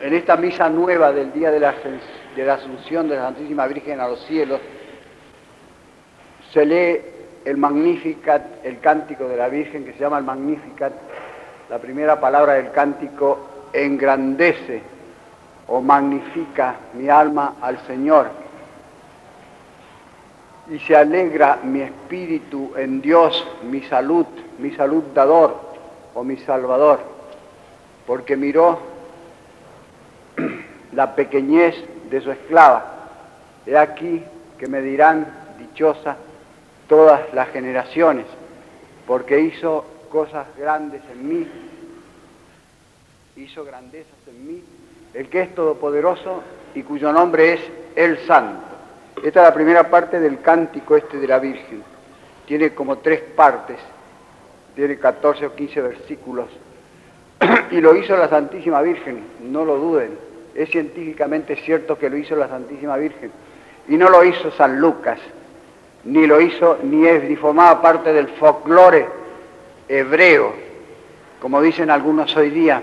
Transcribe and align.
en 0.00 0.14
esta 0.14 0.36
misa 0.36 0.68
nueva 0.68 1.12
del 1.12 1.32
día 1.32 1.50
de 1.50 1.60
la, 1.60 1.74
de 2.34 2.44
la 2.44 2.54
Asunción 2.54 3.08
de 3.08 3.16
la 3.16 3.22
Santísima 3.22 3.66
Virgen 3.66 4.00
a 4.00 4.08
los 4.08 4.24
cielos, 4.26 4.60
se 6.52 6.64
lee 6.64 7.00
el 7.44 7.56
Magnificat, 7.56 8.64
el 8.64 8.80
cántico 8.80 9.28
de 9.28 9.36
la 9.36 9.48
Virgen 9.48 9.84
que 9.84 9.92
se 9.92 10.00
llama 10.00 10.18
el 10.18 10.24
Magnificat. 10.24 10.92
La 11.70 11.78
primera 11.78 12.20
palabra 12.20 12.54
del 12.54 12.70
cántico 12.72 13.68
engrandece 13.72 14.82
o 15.68 15.80
magnifica 15.80 16.76
mi 16.94 17.08
alma 17.08 17.56
al 17.60 17.78
Señor. 17.86 18.28
Y 20.68 20.78
se 20.80 20.96
alegra 20.96 21.58
mi 21.62 21.80
espíritu 21.80 22.72
en 22.76 23.00
Dios, 23.00 23.46
mi 23.62 23.82
salud, 23.82 24.26
mi 24.58 24.72
salud 24.72 25.02
dador 25.14 25.60
o 26.14 26.24
mi 26.24 26.36
salvador, 26.38 27.00
porque 28.06 28.36
miró 28.36 28.95
la 30.96 31.14
pequeñez 31.14 31.76
de 32.10 32.20
su 32.22 32.32
esclava. 32.32 32.94
He 33.66 33.76
aquí 33.76 34.24
que 34.58 34.66
me 34.66 34.80
dirán 34.80 35.26
dichosa 35.58 36.16
todas 36.88 37.32
las 37.34 37.50
generaciones, 37.50 38.24
porque 39.06 39.38
hizo 39.38 39.84
cosas 40.08 40.46
grandes 40.58 41.02
en 41.12 41.28
mí, 41.28 41.46
hizo 43.36 43.64
grandezas 43.64 44.16
en 44.26 44.46
mí, 44.46 44.64
el 45.12 45.28
que 45.28 45.42
es 45.42 45.54
todopoderoso 45.54 46.42
y 46.74 46.82
cuyo 46.82 47.12
nombre 47.12 47.52
es 47.54 47.60
el 47.94 48.18
Santo. 48.26 48.64
Esta 49.22 49.40
es 49.40 49.48
la 49.48 49.54
primera 49.54 49.90
parte 49.90 50.18
del 50.18 50.40
cántico 50.40 50.96
este 50.96 51.18
de 51.18 51.26
la 51.26 51.38
Virgen. 51.38 51.82
Tiene 52.46 52.74
como 52.74 52.98
tres 52.98 53.20
partes, 53.20 53.76
tiene 54.74 54.98
14 54.98 55.46
o 55.46 55.54
15 55.54 55.82
versículos. 55.82 56.46
y 57.70 57.82
lo 57.82 57.94
hizo 57.94 58.16
la 58.16 58.28
Santísima 58.28 58.80
Virgen, 58.80 59.22
no 59.42 59.64
lo 59.64 59.76
duden. 59.76 60.25
Es 60.56 60.70
científicamente 60.70 61.54
cierto 61.56 61.98
que 61.98 62.08
lo 62.08 62.16
hizo 62.16 62.34
la 62.34 62.48
Santísima 62.48 62.96
Virgen. 62.96 63.30
Y 63.88 63.96
no 63.96 64.08
lo 64.08 64.24
hizo 64.24 64.50
San 64.52 64.80
Lucas, 64.80 65.18
ni 66.04 66.26
lo 66.26 66.40
hizo, 66.40 66.78
ni 66.82 67.06
es, 67.06 67.24
ni 67.24 67.36
formaba 67.36 67.82
parte 67.82 68.12
del 68.12 68.28
folclore 68.28 69.06
hebreo, 69.86 70.54
como 71.40 71.60
dicen 71.60 71.90
algunos 71.90 72.34
hoy 72.36 72.50
día, 72.50 72.82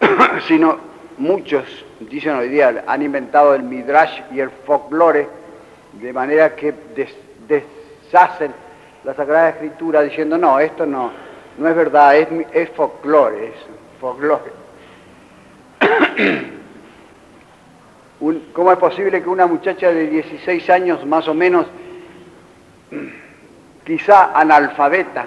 sino 0.48 0.78
muchos, 1.16 1.64
dicen 2.00 2.34
hoy 2.34 2.48
día, 2.48 2.84
han 2.86 3.02
inventado 3.02 3.54
el 3.54 3.62
midrash 3.62 4.20
y 4.32 4.40
el 4.40 4.50
folclore, 4.50 5.28
de 5.92 6.12
manera 6.12 6.56
que 6.56 6.74
deshacen 7.46 8.52
la 9.04 9.14
Sagrada 9.14 9.50
Escritura 9.50 10.02
diciendo, 10.02 10.36
no, 10.36 10.58
esto 10.58 10.84
no, 10.84 11.12
no 11.56 11.68
es 11.68 11.76
verdad, 11.76 12.16
es, 12.16 12.28
es 12.52 12.68
folclore, 12.70 13.46
es 13.46 13.54
folclore. 14.00 14.67
¿Cómo 18.52 18.72
es 18.72 18.78
posible 18.78 19.22
que 19.22 19.28
una 19.28 19.46
muchacha 19.46 19.90
de 19.90 20.08
16 20.08 20.70
años 20.70 21.06
más 21.06 21.28
o 21.28 21.34
menos 21.34 21.66
quizá 23.84 24.38
analfabeta, 24.38 25.26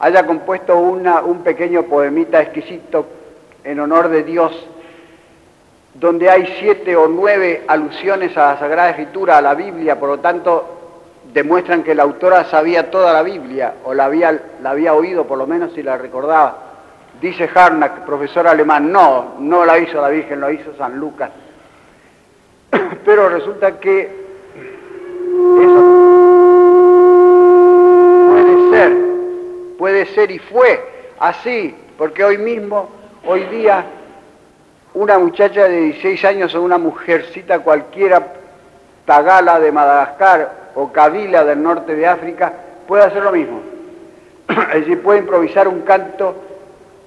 haya 0.00 0.26
compuesto 0.26 0.78
un 0.78 1.42
pequeño 1.42 1.84
poemita 1.84 2.40
exquisito 2.40 3.06
en 3.64 3.80
honor 3.80 4.08
de 4.08 4.22
Dios, 4.22 4.52
donde 5.94 6.30
hay 6.30 6.56
siete 6.60 6.94
o 6.96 7.08
nueve 7.08 7.64
alusiones 7.66 8.36
a 8.36 8.52
la 8.52 8.58
Sagrada 8.58 8.90
Escritura, 8.90 9.38
a 9.38 9.42
la 9.42 9.54
Biblia, 9.54 9.98
por 9.98 10.08
lo 10.08 10.18
tanto 10.20 10.74
demuestran 11.32 11.82
que 11.82 11.94
la 11.94 12.04
autora 12.04 12.44
sabía 12.44 12.90
toda 12.90 13.12
la 13.12 13.22
Biblia, 13.22 13.74
o 13.84 13.92
la 13.92 14.04
había, 14.04 14.40
la 14.62 14.70
había 14.70 14.94
oído 14.94 15.26
por 15.26 15.36
lo 15.36 15.46
menos 15.46 15.72
si 15.74 15.82
la 15.82 15.98
recordaba. 15.98 16.67
Dice 17.20 17.50
Harnack, 17.52 18.04
profesor 18.04 18.46
alemán, 18.46 18.92
no, 18.92 19.34
no 19.40 19.64
la 19.64 19.78
hizo 19.78 20.00
la 20.00 20.08
Virgen, 20.08 20.40
lo 20.40 20.52
hizo 20.52 20.72
San 20.76 20.98
Lucas. 20.98 21.30
Pero 23.04 23.28
resulta 23.28 23.80
que 23.80 24.02
eso 25.60 25.98
puede 28.30 28.70
ser, 28.70 28.92
puede 29.78 30.06
ser 30.06 30.30
y 30.30 30.38
fue 30.38 30.80
así, 31.18 31.74
porque 31.96 32.22
hoy 32.22 32.38
mismo, 32.38 32.88
hoy 33.26 33.44
día, 33.46 33.84
una 34.94 35.18
muchacha 35.18 35.64
de 35.64 35.80
16 35.80 36.24
años 36.24 36.54
o 36.54 36.62
una 36.62 36.78
mujercita 36.78 37.58
cualquiera, 37.58 38.34
tagala 39.06 39.58
de 39.58 39.72
Madagascar 39.72 40.70
o 40.76 40.92
kabila 40.92 41.44
del 41.44 41.62
norte 41.62 41.96
de 41.96 42.06
África, 42.06 42.52
puede 42.86 43.02
hacer 43.02 43.24
lo 43.24 43.32
mismo. 43.32 43.60
Es 44.72 44.80
decir, 44.80 45.02
puede 45.02 45.20
improvisar 45.20 45.66
un 45.66 45.80
canto, 45.80 46.47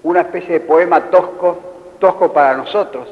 una 0.03 0.21
especie 0.21 0.53
de 0.53 0.59
poema 0.61 1.01
tosco, 1.09 1.59
tosco 1.99 2.31
para 2.33 2.55
nosotros. 2.57 3.07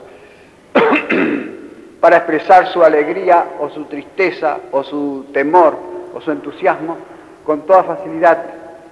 para 1.99 2.17
expresar 2.17 2.67
su 2.67 2.83
alegría 2.83 3.45
o 3.59 3.69
su 3.69 3.85
tristeza 3.85 4.57
o 4.71 4.83
su 4.83 5.25
temor 5.33 5.75
o 6.13 6.21
su 6.21 6.31
entusiasmo 6.31 6.97
con 7.45 7.61
toda 7.61 7.83
facilidad. 7.83 8.37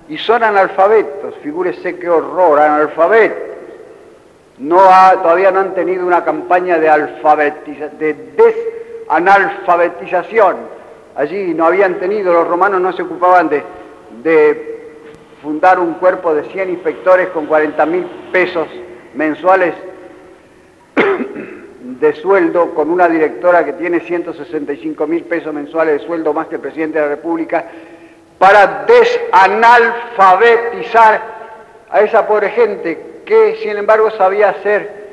Y 0.10 0.18
son 0.18 0.44
analfabetos, 0.44 1.36
figúrese 1.42 1.98
qué 1.98 2.10
horror, 2.10 2.60
analfabetos. 2.60 3.56
No 4.58 4.78
todavía 5.22 5.52
no 5.52 5.60
han 5.60 5.76
tenido 5.76 6.06
una 6.06 6.24
campaña 6.26 6.80
de, 6.80 6.90
de 8.00 8.34
desanalfabetización. 9.08 10.58
Allí 11.16 11.54
no 11.54 11.66
habían 11.66 11.96
tenido, 11.96 12.34
los 12.34 12.48
romanos 12.48 12.82
no 12.82 12.94
se 12.94 13.04
ocupaban 13.04 13.50
de, 13.50 13.64
de 14.24 14.77
fundar 15.42 15.80
un 15.80 15.96
cuerpo 15.96 16.34
de 16.34 16.44
100 16.44 16.70
inspectores 16.70 17.28
con 17.30 17.46
40 17.46 17.86
mil 17.86 18.06
pesos 18.32 18.68
mensuales 19.14 19.74
de 22.00 22.14
sueldo 22.16 22.74
con 22.74 22.90
una 22.90 23.08
directora 23.08 23.64
que 23.66 23.74
tiene 23.74 24.00
165 24.00 25.06
mil 25.08 25.24
pesos 25.24 25.54
mensuales 25.54 26.02
de 26.02 26.08
sueldo 26.08 26.34
más 26.34 26.48
que 26.48 26.56
el 26.56 26.62
presidente 26.62 26.98
de 27.00 27.06
la 27.06 27.12
República, 27.12 27.66
para 28.38 28.86
desanalfabetizar 28.86 31.22
a 31.90 32.02
esa 32.02 32.28
pobre 32.28 32.50
gente 32.50 33.22
que 33.26 33.56
sin 33.62 33.78
embargo 33.78 34.12
sabía 34.12 34.50
hacer 34.50 35.08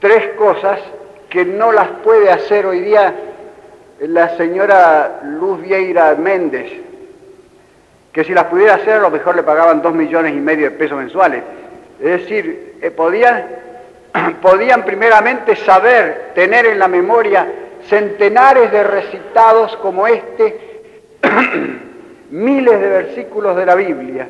tres 0.00 0.28
cosas 0.36 0.80
que 1.28 1.44
no 1.44 1.70
las 1.72 1.88
puede 2.02 2.30
hacer 2.30 2.64
hoy 2.66 2.80
día 2.80 3.14
la 4.00 4.36
señora 4.36 5.20
Luz 5.24 5.60
Vieira 5.62 6.14
Méndez, 6.14 6.72
que 8.14 8.24
si 8.24 8.32
las 8.32 8.44
pudiera 8.44 8.74
hacer 8.74 8.94
a 8.94 9.00
lo 9.00 9.10
mejor 9.10 9.36
le 9.36 9.42
pagaban 9.42 9.82
dos 9.82 9.92
millones 9.92 10.34
y 10.34 10.40
medio 10.40 10.70
de 10.70 10.76
pesos 10.76 10.96
mensuales. 10.96 11.42
Es 12.00 12.20
decir, 12.22 12.76
eh, 12.80 12.90
podían 12.90 13.44
podían 14.42 14.84
primeramente 14.84 15.56
saber, 15.56 16.32
tener 16.34 16.66
en 16.66 16.78
la 16.78 16.88
memoria 16.88 17.46
centenares 17.86 18.70
de 18.70 18.82
recitados 18.82 19.76
como 19.78 20.06
este, 20.06 20.82
miles 22.30 22.80
de 22.80 22.88
versículos 22.88 23.56
de 23.56 23.66
la 23.66 23.74
Biblia. 23.74 24.28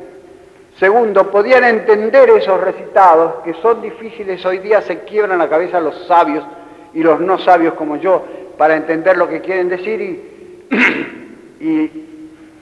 Segundo, 0.77 1.31
podían 1.31 1.63
entender 1.63 2.29
esos 2.31 2.59
recitados 2.59 3.35
que 3.45 3.53
son 3.55 3.81
difíciles, 3.81 4.45
hoy 4.45 4.57
día 4.57 4.81
se 4.81 4.99
quiebran 4.99 5.39
la 5.39 5.47
cabeza 5.47 5.79
los 5.79 6.05
sabios 6.05 6.43
y 6.93 7.01
los 7.01 7.19
no 7.21 7.37
sabios 7.37 7.75
como 7.75 7.95
yo 7.95 8.25
para 8.57 8.75
entender 8.75 9.17
lo 9.17 9.29
que 9.29 9.41
quieren 9.41 9.69
decir 9.69 10.01
y, 10.01 11.63
y 11.63 12.14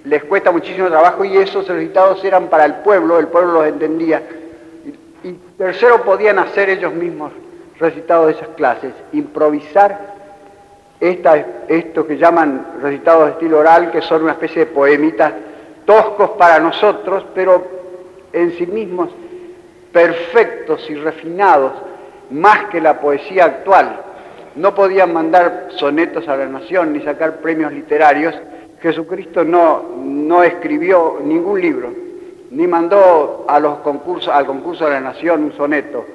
les 0.06 0.24
cuesta 0.26 0.52
muchísimo 0.52 0.88
trabajo 0.88 1.24
y 1.24 1.38
esos 1.38 1.68
recitados 1.68 2.24
eran 2.24 2.48
para 2.48 2.66
el 2.66 2.76
pueblo, 2.76 3.20
el 3.20 3.28
pueblo 3.28 3.54
los 3.54 3.68
entendía 3.68 4.22
y 5.24 5.32
tercero, 5.58 6.04
podían 6.04 6.38
hacer 6.40 6.70
ellos 6.70 6.94
mismos 6.94 7.32
recitados 7.80 8.28
de 8.28 8.34
esas 8.34 8.50
clases, 8.50 8.94
improvisar 9.14 10.14
esto 11.00 12.08
que 12.08 12.18
llaman 12.18 12.80
recitados 12.82 13.26
de 13.26 13.32
estilo 13.32 13.60
oral, 13.60 13.92
que 13.92 14.02
son 14.02 14.24
una 14.24 14.34
especie 14.34 14.66
de 14.66 14.72
poemitas 14.72 15.34
toscos 15.86 16.32
para 16.32 16.60
nosotros, 16.60 17.26
pero 17.36 17.66
en 18.32 18.52
sí 18.54 18.66
mismos 18.66 19.10
perfectos 19.92 20.90
y 20.90 20.96
refinados, 20.96 21.74
más 22.30 22.66
que 22.66 22.80
la 22.80 23.00
poesía 23.00 23.46
actual. 23.46 24.00
No 24.56 24.74
podían 24.74 25.12
mandar 25.12 25.68
sonetos 25.76 26.28
a 26.28 26.38
la 26.38 26.46
nación 26.46 26.94
ni 26.94 27.02
sacar 27.02 27.38
premios 27.38 27.74
literarios. 27.74 28.34
Jesucristo 28.84 29.44
no, 29.44 29.84
no 30.04 30.44
escribió 30.44 31.20
ningún 31.24 31.60
libro 31.60 31.92
ni 32.52 32.68
mandó 32.68 33.46
a 33.48 33.60
los 33.60 33.80
concursos, 33.80 34.32
al 34.32 34.46
concurso 34.46 34.86
de 34.86 34.92
la 34.92 35.00
Nación 35.00 35.46
un 35.46 35.54
soneto. 35.54 36.06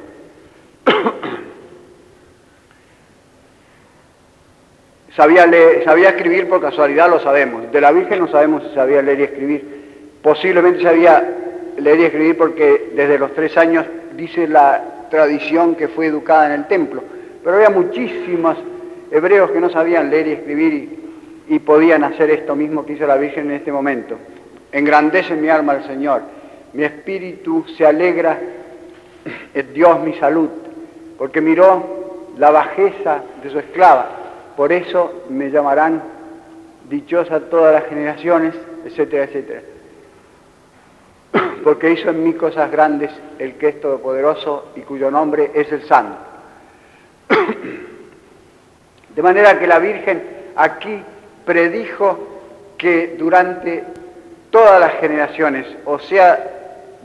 sabía, 5.16 5.46
leer, 5.46 5.82
sabía 5.84 6.10
escribir 6.10 6.48
por 6.48 6.60
casualidad, 6.60 7.10
lo 7.10 7.18
sabemos. 7.20 7.72
De 7.72 7.80
la 7.80 7.90
Virgen 7.90 8.20
no 8.20 8.28
sabemos 8.28 8.62
si 8.64 8.74
sabía 8.74 9.02
leer 9.02 9.18
y 9.18 9.24
escribir. 9.24 9.78
Posiblemente 10.22 10.82
sabía 10.82 11.28
leer 11.78 12.00
y 12.00 12.04
escribir 12.04 12.36
porque 12.36 12.92
desde 12.94 13.18
los 13.18 13.34
tres 13.34 13.56
años 13.56 13.84
dice 14.14 14.46
la 14.46 15.06
tradición 15.10 15.74
que 15.74 15.88
fue 15.88 16.06
educada 16.06 16.46
en 16.46 16.52
el 16.52 16.68
templo. 16.68 17.02
Pero 17.42 17.56
había 17.56 17.70
muchísimos 17.70 18.56
hebreos 19.10 19.50
que 19.50 19.60
no 19.60 19.70
sabían 19.70 20.10
leer 20.10 20.28
y 20.28 20.32
escribir 20.32 21.07
y 21.48 21.58
podían 21.60 22.04
hacer 22.04 22.30
esto 22.30 22.54
mismo 22.54 22.84
que 22.84 22.92
hizo 22.94 23.06
la 23.06 23.16
Virgen 23.16 23.46
en 23.46 23.56
este 23.56 23.72
momento. 23.72 24.16
Engrandece 24.70 25.34
mi 25.34 25.48
alma 25.48 25.72
al 25.72 25.86
Señor, 25.86 26.22
mi 26.74 26.84
espíritu 26.84 27.64
se 27.76 27.86
alegra, 27.86 28.38
es 29.54 29.72
Dios 29.72 30.00
mi 30.00 30.14
salud. 30.14 30.48
porque 31.18 31.40
miró 31.40 31.98
la 32.38 32.50
bajeza 32.52 33.22
de 33.42 33.50
su 33.50 33.58
esclava. 33.58 34.08
Por 34.56 34.72
eso 34.72 35.24
me 35.28 35.50
llamarán 35.50 36.00
dichosa 36.88 37.40
todas 37.40 37.74
las 37.74 37.86
generaciones, 37.88 38.54
etcétera, 38.84 39.24
etcétera. 39.24 39.62
Porque 41.64 41.90
hizo 41.90 42.10
en 42.10 42.22
mí 42.22 42.34
cosas 42.34 42.70
grandes 42.70 43.10
el 43.38 43.54
que 43.54 43.68
es 43.68 43.80
todopoderoso 43.80 44.68
y 44.76 44.82
cuyo 44.82 45.10
nombre 45.10 45.50
es 45.54 45.70
el 45.72 45.82
Santo. 45.82 46.18
De 49.14 49.22
manera 49.22 49.58
que 49.58 49.66
la 49.66 49.80
Virgen 49.80 50.22
aquí 50.54 51.02
predijo 51.48 52.18
que 52.76 53.16
durante 53.18 53.82
todas 54.50 54.78
las 54.78 54.92
generaciones, 55.00 55.66
o 55.86 55.98
sea, 55.98 56.44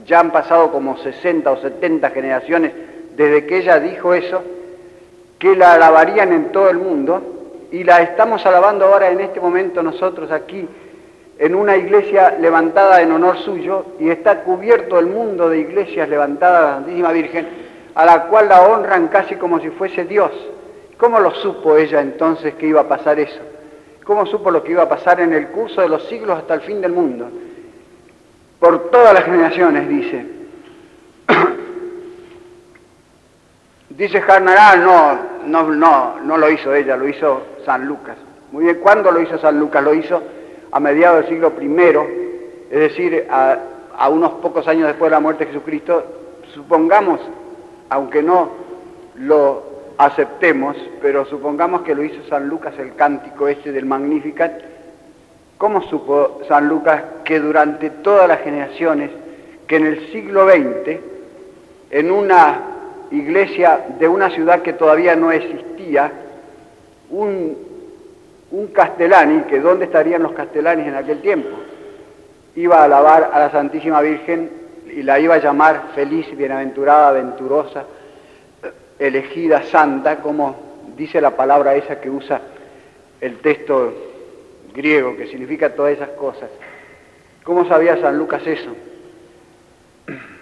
ya 0.06 0.20
han 0.20 0.32
pasado 0.32 0.70
como 0.70 0.98
60 0.98 1.50
o 1.50 1.62
70 1.62 2.10
generaciones 2.10 2.74
desde 3.16 3.46
que 3.46 3.60
ella 3.60 3.80
dijo 3.80 4.14
eso, 4.14 4.44
que 5.40 5.56
la 5.56 5.76
alabarían 5.76 6.34
en 6.34 6.52
todo 6.52 6.70
el 6.70 6.78
mundo 6.78 7.70
y 7.72 7.86
la 7.86 8.02
estamos 8.02 8.46
alabando 8.46 8.84
ahora 8.84 9.12
en 9.12 9.22
este 9.22 9.40
momento 9.40 9.82
nosotros 9.82 10.30
aquí 10.30 10.68
en 11.40 11.56
una 11.56 11.78
iglesia 11.78 12.38
levantada 12.38 13.02
en 13.02 13.14
honor 13.14 13.38
suyo 13.38 13.86
y 13.98 14.10
está 14.10 14.42
cubierto 14.42 15.00
el 15.00 15.06
mundo 15.06 15.50
de 15.50 15.60
iglesias 15.60 16.10
levantadas 16.10 16.60
a 16.60 16.66
la 16.66 16.74
Santísima 16.76 17.14
Virgen 17.14 17.48
a 17.96 18.06
la 18.06 18.24
cual 18.26 18.50
la 18.50 18.62
honran 18.64 19.08
casi 19.08 19.36
como 19.36 19.62
si 19.62 19.70
fuese 19.70 20.04
Dios. 20.04 20.32
¿Cómo 20.98 21.22
lo 21.22 21.32
supo 21.32 21.78
ella 21.78 22.02
entonces 22.02 22.56
que 22.56 22.68
iba 22.68 22.82
a 22.82 22.88
pasar 22.90 23.20
eso? 23.20 23.53
¿Cómo 24.04 24.26
supo 24.26 24.52
lo 24.52 24.64
que 24.64 24.72
iba 24.72 24.84
a 24.84 24.90
pasar 24.90 25.22
en 25.22 25.34
el 25.34 25.48
curso 25.48 25.82
de 25.82 25.88
los 25.88 26.04
siglos 26.08 26.38
hasta 26.38 26.56
el 26.56 26.62
fin 26.62 26.82
del 26.82 26.92
mundo? 26.92 27.30
Por 28.60 28.92
todas 28.92 29.14
las 29.14 29.24
generaciones, 29.24 29.88
dice. 29.88 30.26
dice 33.90 34.22
Jarnaral, 34.22 34.84
no, 34.84 35.20
no, 35.46 35.70
no, 35.70 36.20
no 36.20 36.38
lo 36.38 36.52
hizo 36.52 36.74
ella, 36.74 36.98
lo 36.98 37.08
hizo 37.08 37.44
San 37.66 37.86
Lucas. 37.86 38.18
Muy 38.52 38.66
bien, 38.66 38.80
¿cuándo 38.82 39.12
lo 39.12 39.22
hizo 39.22 39.38
San 39.38 39.58
Lucas? 39.58 39.84
Lo 39.84 39.94
hizo 39.94 40.22
a 40.72 40.80
mediados 40.80 41.22
del 41.22 41.30
siglo 41.30 41.54
I, 41.62 42.72
es 42.72 42.80
decir, 42.80 43.28
a, 43.30 43.58
a 43.98 44.10
unos 44.10 44.34
pocos 44.34 44.68
años 44.68 44.88
después 44.88 45.10
de 45.10 45.16
la 45.16 45.22
muerte 45.22 45.46
de 45.46 45.54
Jesucristo. 45.54 46.04
Supongamos, 46.54 47.22
aunque 47.90 48.22
no 48.22 48.50
lo 49.16 49.73
aceptemos, 49.98 50.76
pero 51.02 51.26
supongamos 51.26 51.82
que 51.82 51.96
lo 51.96 52.04
hizo 52.04 52.24
San 52.30 52.48
Lucas 52.48 52.74
el 52.80 52.96
cántico 52.96 53.48
este 53.48 53.72
del 53.72 53.86
Magnificat, 53.86 54.54
¿cómo 55.58 55.82
supo 55.84 56.42
San 56.48 56.68
Lucas 56.68 57.04
que 57.24 57.40
durante 57.40 57.90
todas 57.90 58.28
las 58.28 58.42
generaciones, 58.42 59.12
que 59.68 59.76
en 59.78 59.86
el 59.86 60.12
siglo 60.12 60.48
XX, 60.48 61.00
en 61.92 62.12
una 62.12 62.62
iglesia 63.12 63.86
de 64.00 64.08
una 64.08 64.30
ciudad 64.32 64.62
que 64.62 64.74
todavía 64.74 65.16
no 65.16 65.32
existía, 65.32 66.12
un, 67.10 67.56
un 68.52 68.68
castellani, 68.68 69.44
que 69.44 69.60
¿dónde 69.60 69.86
estarían 69.86 70.24
los 70.24 70.34
castellanes 70.34 70.88
en 70.88 70.96
aquel 70.96 71.22
tiempo? 71.22 71.50
Iba 72.56 72.82
a 72.82 72.84
alabar 72.86 73.30
a 73.32 73.40
la 73.40 73.52
Santísima 73.52 74.02
Virgen 74.02 74.50
y 74.96 75.04
la 75.04 75.20
iba 75.20 75.36
a 75.36 75.40
llamar 75.40 75.90
feliz, 75.96 76.36
bienaventurada, 76.36 77.12
venturosa, 77.12 77.86
elegida 79.00 79.64
santa, 79.64 80.18
como 80.18 80.74
dice 80.96 81.20
la 81.22 81.36
palabra 81.36 81.76
esa 81.76 82.00
que 82.00 82.10
usa 82.10 82.42
el 83.22 83.40
texto 83.40 83.94
griego, 84.74 85.16
que 85.16 85.28
significa 85.28 85.74
todas 85.74 85.94
esas 85.94 86.10
cosas. 86.10 86.50
¿Cómo 87.44 87.68
sabía 87.68 88.00
San 88.02 88.18
Lucas 88.18 88.46
eso? 88.46 88.76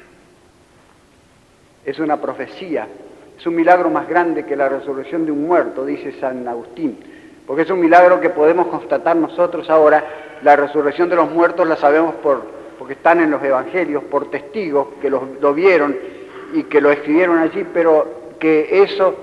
Es 1.83 1.98
una 1.98 2.21
profecía, 2.21 2.88
es 3.36 3.48
un 3.48 3.56
milagro 3.56 3.89
más 3.89 4.07
grande 4.07 4.45
que 4.45 4.56
la 4.56 4.69
resurrección 4.69 5.25
de 5.25 5.31
un 5.31 5.47
muerto, 5.47 5.83
dice 5.83 6.12
San 6.19 6.47
Agustín, 6.47 6.95
porque 7.47 7.63
es 7.63 7.71
un 7.71 7.80
milagro 7.80 8.21
que 8.21 8.30
podemos 8.30 8.68
constatar 8.68 9.15
nosotros 9.15 9.68
ahora. 9.68 10.04
La 10.44 10.56
resurrección 10.56 11.09
de 11.09 11.15
los 11.15 11.31
muertos 11.31 11.68
la 11.68 11.75
sabemos 11.77 12.13
por, 12.15 12.44
porque 12.77 12.94
están 12.94 13.19
en 13.19 13.31
los 13.31 13.44
evangelios, 13.44 14.04
por 14.04 14.30
testigos 14.30 14.89
que 15.01 15.09
lo, 15.09 15.27
lo 15.42 15.56
vieron 15.56 15.97
y 16.54 16.63
que 16.63 16.81
lo 16.81 16.92
escribieron 16.92 17.39
allí, 17.39 17.65
pero 17.74 18.20
que 18.41 18.83
eso 18.83 19.15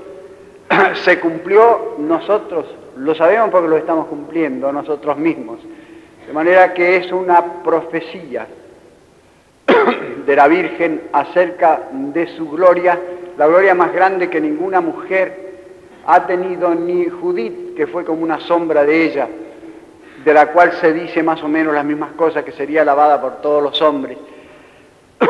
se 0.94 1.18
cumplió 1.18 1.96
nosotros, 1.98 2.66
lo 2.96 3.14
sabemos 3.16 3.50
porque 3.50 3.68
lo 3.68 3.76
estamos 3.76 4.06
cumpliendo 4.06 4.72
nosotros 4.72 5.18
mismos. 5.18 5.58
De 6.26 6.32
manera 6.32 6.72
que 6.72 6.96
es 6.96 7.10
una 7.10 7.62
profecía 7.64 8.46
de 10.26 10.36
la 10.36 10.46
Virgen 10.46 11.02
acerca 11.12 11.88
de 11.92 12.28
su 12.28 12.48
gloria, 12.48 12.98
la 13.36 13.48
gloria 13.48 13.74
más 13.74 13.92
grande 13.92 14.30
que 14.30 14.40
ninguna 14.40 14.80
mujer 14.80 15.48
ha 16.06 16.26
tenido, 16.26 16.74
ni 16.74 17.06
Judith, 17.06 17.74
que 17.74 17.88
fue 17.88 18.04
como 18.04 18.22
una 18.22 18.38
sombra 18.40 18.84
de 18.84 19.04
ella, 19.04 19.28
de 20.24 20.32
la 20.32 20.52
cual 20.52 20.72
se 20.80 20.92
dice 20.92 21.24
más 21.24 21.42
o 21.42 21.48
menos 21.48 21.74
las 21.74 21.84
mismas 21.84 22.12
cosas, 22.12 22.44
que 22.44 22.52
sería 22.52 22.82
alabada 22.82 23.20
por 23.20 23.42
todos 23.42 23.62
los 23.62 23.82
hombres. 23.82 24.16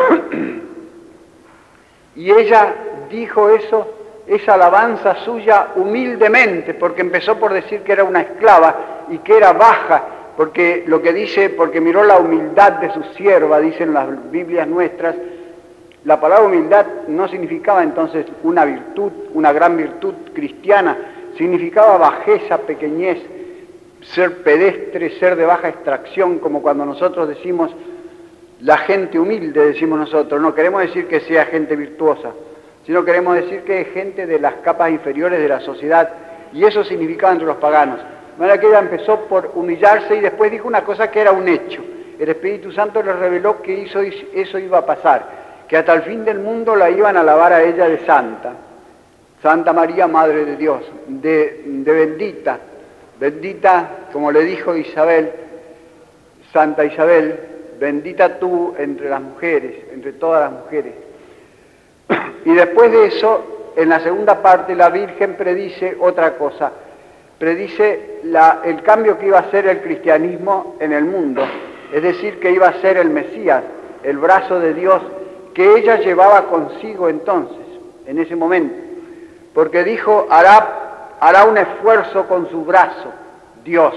y 2.16 2.30
ella 2.30 2.74
dijo 3.08 3.50
eso, 3.50 3.86
esa 4.26 4.54
alabanza 4.54 5.16
suya 5.24 5.68
humildemente, 5.76 6.74
porque 6.74 7.00
empezó 7.00 7.38
por 7.38 7.52
decir 7.52 7.80
que 7.80 7.92
era 7.92 8.04
una 8.04 8.20
esclava 8.20 9.04
y 9.08 9.18
que 9.18 9.36
era 9.36 9.52
baja, 9.52 10.02
porque 10.36 10.84
lo 10.86 11.00
que 11.02 11.12
dice, 11.12 11.50
porque 11.50 11.80
miró 11.80 12.04
la 12.04 12.18
humildad 12.18 12.72
de 12.72 12.92
su 12.92 13.02
sierva, 13.16 13.58
dicen 13.58 13.94
las 13.94 14.30
Biblias 14.30 14.68
nuestras, 14.68 15.16
la 16.04 16.20
palabra 16.20 16.46
humildad 16.46 16.86
no 17.08 17.26
significaba 17.28 17.82
entonces 17.82 18.26
una 18.42 18.64
virtud, 18.64 19.10
una 19.34 19.52
gran 19.52 19.76
virtud 19.76 20.14
cristiana, 20.34 20.96
significaba 21.36 21.96
bajeza, 21.96 22.58
pequeñez, 22.58 23.18
ser 24.02 24.42
pedestre, 24.42 25.18
ser 25.18 25.36
de 25.36 25.44
baja 25.44 25.68
extracción, 25.68 26.38
como 26.38 26.62
cuando 26.62 26.84
nosotros 26.84 27.28
decimos 27.28 27.70
la 28.60 28.78
gente 28.78 29.18
humilde, 29.18 29.66
decimos 29.66 29.98
nosotros, 29.98 30.40
no 30.40 30.54
queremos 30.54 30.82
decir 30.82 31.06
que 31.06 31.20
sea 31.20 31.46
gente 31.46 31.76
virtuosa, 31.76 32.32
sino 32.88 33.04
queremos 33.04 33.34
decir 33.34 33.64
que 33.64 33.82
es 33.82 33.88
gente 33.88 34.26
de 34.26 34.38
las 34.40 34.54
capas 34.64 34.90
inferiores 34.90 35.38
de 35.38 35.46
la 35.46 35.60
sociedad, 35.60 36.08
y 36.54 36.64
eso 36.64 36.82
significaba 36.82 37.34
entre 37.34 37.46
los 37.46 37.58
paganos. 37.58 37.98
De 37.98 38.38
manera 38.38 38.58
que 38.58 38.66
ella 38.66 38.78
empezó 38.78 39.26
por 39.26 39.52
humillarse 39.56 40.16
y 40.16 40.20
después 40.20 40.50
dijo 40.50 40.66
una 40.66 40.82
cosa 40.82 41.10
que 41.10 41.20
era 41.20 41.32
un 41.32 41.46
hecho. 41.46 41.84
El 42.18 42.30
Espíritu 42.30 42.72
Santo 42.72 43.02
le 43.02 43.12
reveló 43.12 43.60
que 43.60 43.82
eso, 43.82 44.58
iba 44.58 44.78
a 44.78 44.86
pasar, 44.86 45.22
que 45.68 45.76
hasta 45.76 45.92
el 45.92 46.02
fin 46.04 46.24
del 46.24 46.38
mundo 46.38 46.74
la 46.74 46.88
iban 46.88 47.18
a 47.18 47.20
alabar 47.20 47.52
a 47.52 47.62
ella 47.62 47.90
de 47.90 48.06
santa. 48.06 48.54
Santa 49.42 49.74
María, 49.74 50.06
Madre 50.06 50.46
de 50.46 50.56
Dios, 50.56 50.80
de, 51.08 51.64
de 51.66 51.92
bendita, 51.92 52.58
bendita, 53.20 53.90
como 54.14 54.32
le 54.32 54.44
dijo 54.44 54.74
Isabel, 54.74 55.30
Santa 56.54 56.86
Isabel, 56.86 57.38
bendita 57.78 58.38
tú 58.38 58.74
entre 58.78 59.10
las 59.10 59.20
mujeres, 59.20 59.74
entre 59.92 60.14
todas 60.14 60.50
las 60.50 60.62
mujeres. 60.62 61.07
Y 62.44 62.54
después 62.54 62.90
de 62.90 63.06
eso, 63.06 63.72
en 63.76 63.88
la 63.88 64.00
segunda 64.00 64.42
parte, 64.42 64.74
la 64.74 64.88
Virgen 64.90 65.36
predice 65.36 65.96
otra 66.00 66.36
cosa, 66.38 66.72
predice 67.38 68.20
el 68.64 68.82
cambio 68.82 69.18
que 69.18 69.26
iba 69.26 69.38
a 69.38 69.50
ser 69.50 69.66
el 69.66 69.80
cristianismo 69.82 70.76
en 70.80 70.92
el 70.92 71.04
mundo, 71.04 71.42
es 71.92 72.02
decir, 72.02 72.40
que 72.40 72.50
iba 72.50 72.68
a 72.68 72.80
ser 72.80 72.96
el 72.96 73.10
Mesías, 73.10 73.62
el 74.02 74.18
brazo 74.18 74.60
de 74.60 74.74
Dios, 74.74 75.02
que 75.54 75.76
ella 75.76 76.00
llevaba 76.00 76.46
consigo 76.46 77.08
entonces, 77.08 77.66
en 78.06 78.18
ese 78.18 78.34
momento, 78.36 78.74
porque 79.54 79.84
dijo, 79.84 80.26
hará 80.30 81.44
un 81.44 81.58
esfuerzo 81.58 82.26
con 82.26 82.48
su 82.50 82.64
brazo, 82.64 83.12
Dios. 83.64 83.94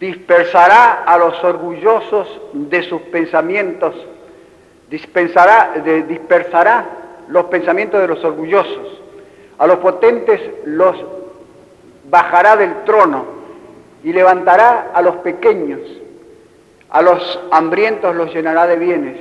Dispersará 0.00 1.04
a 1.04 1.18
los 1.18 1.44
orgullosos 1.44 2.40
de 2.54 2.82
sus 2.84 3.02
pensamientos, 3.02 3.94
dispersará, 4.88 5.74
dispersará 6.08 6.86
los 7.28 7.44
pensamientos 7.44 8.00
de 8.00 8.08
los 8.08 8.24
orgullosos, 8.24 9.02
a 9.58 9.66
los 9.66 9.76
potentes 9.76 10.40
los 10.64 10.96
bajará 12.08 12.56
del 12.56 12.82
trono 12.84 13.26
y 14.02 14.14
levantará 14.14 14.90
a 14.94 15.02
los 15.02 15.16
pequeños, 15.16 15.80
a 16.88 17.02
los 17.02 17.38
hambrientos 17.52 18.16
los 18.16 18.34
llenará 18.34 18.66
de 18.66 18.76
bienes 18.76 19.18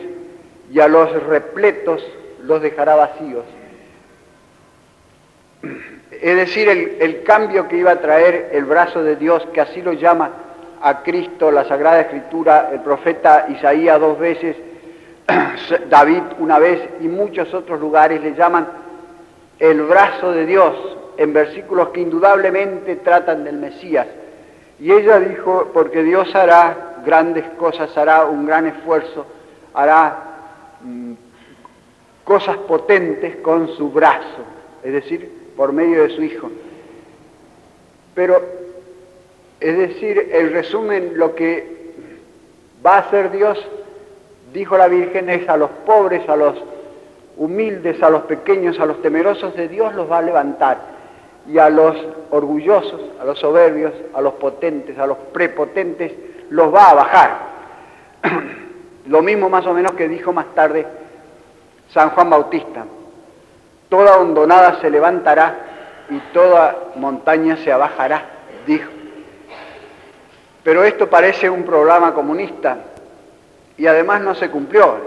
y 0.71 0.79
a 0.79 0.87
los 0.87 1.11
repletos 1.23 2.01
los 2.41 2.61
dejará 2.61 2.95
vacíos. 2.95 3.43
Es 6.09 6.35
decir, 6.37 6.69
el 6.69 7.23
cambio 7.23 7.67
que 7.67 7.75
iba 7.75 7.91
a 7.91 7.99
traer 7.99 8.51
el 8.53 8.63
brazo 8.63 9.03
de 9.03 9.17
Dios, 9.17 9.45
que 9.53 9.59
así 9.59 9.81
lo 9.81 9.91
llama 9.91 10.31
a 10.81 11.03
Cristo, 11.03 11.51
la 11.51 11.65
Sagrada 11.65 12.01
Escritura, 12.01 12.69
el 12.71 12.81
profeta 12.81 13.47
Isaías 13.49 13.99
dos 13.99 14.17
veces, 14.17 14.55
David 15.89 16.23
una 16.39 16.59
vez 16.59 16.81
y 17.01 17.07
muchos 17.07 17.53
otros 17.53 17.79
lugares 17.79 18.21
le 18.21 18.33
llaman 18.33 18.67
el 19.59 19.81
brazo 19.83 20.31
de 20.31 20.45
Dios 20.45 20.73
en 21.17 21.33
versículos 21.33 21.89
que 21.89 22.01
indudablemente 22.01 22.95
tratan 22.97 23.43
del 23.43 23.57
Mesías. 23.57 24.07
Y 24.79 24.91
ella 24.91 25.19
dijo, 25.19 25.69
porque 25.73 26.03
Dios 26.03 26.33
hará 26.33 27.01
grandes 27.05 27.43
cosas, 27.57 27.95
hará 27.97 28.25
un 28.25 28.45
gran 28.45 28.67
esfuerzo, 28.67 29.25
hará 29.73 30.17
mm, 30.81 31.13
cosas 32.23 32.55
potentes 32.57 33.37
con 33.37 33.67
su 33.75 33.91
brazo, 33.91 34.43
es 34.83 34.93
decir, 34.93 35.51
por 35.57 35.73
medio 35.73 36.03
de 36.03 36.09
su 36.11 36.23
Hijo. 36.23 36.49
Pero, 38.15 38.41
es 39.59 39.77
decir, 39.77 40.29
el 40.31 40.53
resumen, 40.53 41.13
lo 41.15 41.35
que 41.35 41.79
va 42.85 42.95
a 42.95 42.99
hacer 42.99 43.31
Dios, 43.31 43.57
dijo 44.53 44.77
la 44.77 44.87
Virgen, 44.87 45.29
es 45.29 45.47
a 45.49 45.57
los 45.57 45.69
pobres, 45.85 46.27
a 46.29 46.35
los 46.35 46.55
humildes, 47.37 48.01
a 48.01 48.09
los 48.09 48.23
pequeños, 48.23 48.79
a 48.79 48.85
los 48.85 49.01
temerosos 49.01 49.55
de 49.55 49.67
Dios 49.67 49.93
los 49.95 50.09
va 50.09 50.19
a 50.19 50.21
levantar. 50.21 50.99
Y 51.47 51.57
a 51.57 51.69
los 51.69 51.95
orgullosos, 52.29 53.01
a 53.19 53.25
los 53.25 53.39
soberbios, 53.39 53.93
a 54.13 54.21
los 54.21 54.33
potentes, 54.33 54.97
a 54.97 55.07
los 55.07 55.17
prepotentes, 55.33 56.13
los 56.49 56.73
va 56.73 56.91
a 56.91 56.93
bajar. 56.93 57.39
Lo 59.07 59.23
mismo 59.23 59.49
más 59.49 59.65
o 59.65 59.73
menos 59.73 59.93
que 59.93 60.07
dijo 60.07 60.31
más 60.31 60.53
tarde 60.53 60.85
San 61.91 62.11
Juan 62.11 62.29
Bautista. 62.29 62.85
Toda 63.89 64.19
hondonada 64.19 64.79
se 64.81 64.91
levantará 64.91 65.55
y 66.11 66.19
toda 66.31 66.91
montaña 66.95 67.57
se 67.57 67.71
abajará, 67.71 68.25
dijo. 68.67 68.98
Pero 70.63 70.83
esto 70.83 71.09
parece 71.09 71.49
un 71.49 71.63
programa 71.63 72.13
comunista 72.13 72.77
y 73.77 73.87
además 73.87 74.21
no 74.21 74.35
se 74.35 74.49
cumplió. 74.49 74.97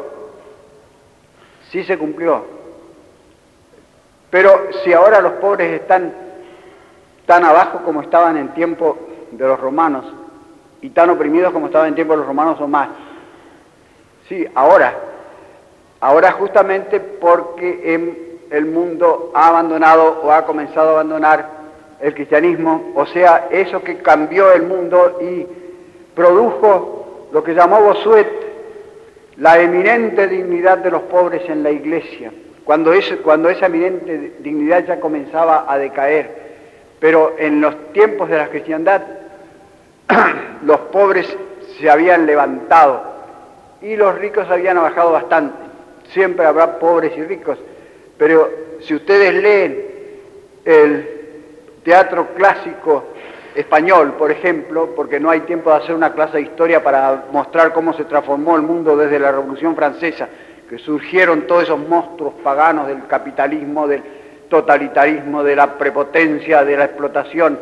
Sí 1.71 1.85
se 1.85 1.99
cumplió. 1.99 2.45
Pero 4.31 4.69
si 4.83 4.93
ahora 4.93 5.21
los 5.21 5.33
pobres 5.33 5.81
están 5.81 6.13
tan 7.27 7.45
abajo 7.45 7.81
como 7.85 8.03
estaban 8.03 8.37
en 8.37 8.49
tiempo 8.55 8.99
de 9.31 9.47
los 9.47 9.61
romanos 9.61 10.05
y 10.81 10.91
tan 10.91 11.11
oprimidos 11.11 11.53
como 11.53 11.67
estaban 11.67 11.89
en 11.89 11.95
tiempo 11.95 12.15
de 12.15 12.19
los 12.19 12.27
romanos 12.27 12.61
o 12.61 12.67
más, 12.67 12.89
sí, 14.29 14.47
ahora 14.55 14.95
Ahora 16.03 16.33
justamente 16.33 16.99
porque 16.99 17.95
el 18.51 18.67
mundo 18.67 19.31
ha 19.37 19.47
abandonado 19.47 20.21
o 20.25 20.33
ha 20.33 20.45
comenzado 20.45 20.89
a 20.89 20.93
abandonar 20.95 21.62
el 22.03 22.15
cristianismo, 22.15 22.93
o 22.95 23.07
sea, 23.07 23.49
eso 23.51 23.83
que 23.83 23.99
cambió 23.99 24.53
el 24.53 24.65
mundo 24.65 25.19
y 25.23 25.47
produjo 26.15 27.29
lo 27.33 27.43
que 27.43 27.55
llamó 27.55 27.81
Bosuet 27.81 28.29
la 29.39 29.59
eminente 29.59 30.29
dignidad 30.29 30.79
de 30.79 30.91
los 30.91 31.03
pobres 31.03 31.49
en 31.49 31.63
la 31.63 31.71
iglesia, 31.71 32.31
cuando, 32.65 32.93
cuando 33.25 33.49
esa 33.49 33.67
eminente 33.67 34.35
dignidad 34.41 34.85
ya 34.85 35.01
comenzaba 35.01 35.65
a 35.67 35.79
decaer. 35.79 36.43
Pero 37.01 37.35
en 37.39 37.61
los 37.61 37.93
tiempos 37.93 38.29
de 38.29 38.37
la 38.37 38.49
cristiandad, 38.49 39.03
los 40.63 40.79
pobres 40.93 41.27
se 41.79 41.89
habían 41.89 42.27
levantado 42.27 43.03
y 43.81 43.97
los 43.97 44.17
ricos 44.19 44.49
habían 44.51 44.77
bajado 44.77 45.13
bastante 45.13 45.73
siempre 46.13 46.45
habrá 46.45 46.79
pobres 46.79 47.17
y 47.17 47.23
ricos, 47.23 47.59
pero 48.19 48.51
si 48.81 48.95
ustedes 48.95 49.35
leen 49.35 49.85
el 50.65 51.22
teatro 51.83 52.29
clásico 52.35 53.05
español, 53.55 54.15
por 54.15 54.31
ejemplo, 54.31 54.95
porque 54.95 55.21
no 55.21 55.31
hay 55.31 55.41
tiempo 55.41 55.71
de 55.71 55.77
hacer 55.77 55.95
una 55.95 56.13
clase 56.13 56.39
de 56.39 56.45
historia 56.45 56.83
para 56.83 57.25
mostrar 57.31 57.73
cómo 57.73 57.93
se 57.93 58.05
transformó 58.05 58.57
el 58.57 58.63
mundo 58.63 58.97
desde 58.97 59.19
la 59.19 59.31
Revolución 59.31 59.77
Francesa, 59.77 60.29
que 60.69 60.79
surgieron 60.79 61.43
todos 61.43 61.65
esos 61.65 61.79
monstruos 61.79 62.35
paganos 62.43 62.87
del 62.87 63.07
capitalismo, 63.07 63.87
del 63.87 64.03
totalitarismo, 64.49 65.43
de 65.43 65.57
la 65.57 65.75
prepotencia, 65.75 66.65
de 66.65 66.77
la 66.77 66.85
explotación, 66.85 67.59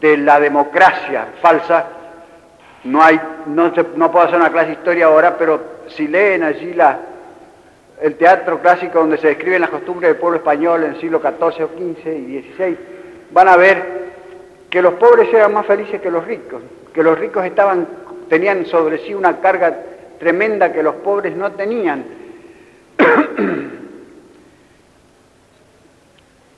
de 0.00 0.16
la 0.16 0.40
democracia 0.40 1.26
falsa. 1.40 1.86
No, 2.84 3.02
hay, 3.02 3.20
no, 3.46 3.72
no 3.96 4.10
puedo 4.10 4.24
hacer 4.24 4.38
una 4.38 4.50
clase 4.50 4.68
de 4.68 4.72
historia 4.72 5.06
ahora, 5.06 5.36
pero 5.36 5.60
si 5.88 6.08
leen 6.08 6.42
allí 6.42 6.72
la, 6.72 6.98
el 8.00 8.16
teatro 8.16 8.60
clásico 8.60 8.98
donde 8.98 9.18
se 9.18 9.28
describen 9.28 9.60
las 9.60 9.70
costumbres 9.70 10.10
del 10.10 10.20
pueblo 10.20 10.38
español 10.38 10.84
en 10.84 10.94
el 10.94 11.00
siglo 11.00 11.20
XIV, 11.20 11.68
XV 11.68 12.08
y 12.08 12.54
XVI, 12.56 12.78
van 13.32 13.48
a 13.48 13.56
ver 13.56 14.00
que 14.68 14.82
los 14.82 14.94
pobres 14.94 15.32
eran 15.32 15.52
más 15.52 15.66
felices 15.66 16.00
que 16.00 16.10
los 16.10 16.24
ricos, 16.24 16.62
que 16.94 17.02
los 17.02 17.18
ricos 17.18 17.44
estaban, 17.44 17.86
tenían 18.28 18.66
sobre 18.66 18.98
sí 18.98 19.14
una 19.14 19.40
carga 19.40 19.76
tremenda 20.18 20.72
que 20.72 20.82
los 20.82 20.96
pobres 20.96 21.36
no 21.36 21.52
tenían. 21.52 22.04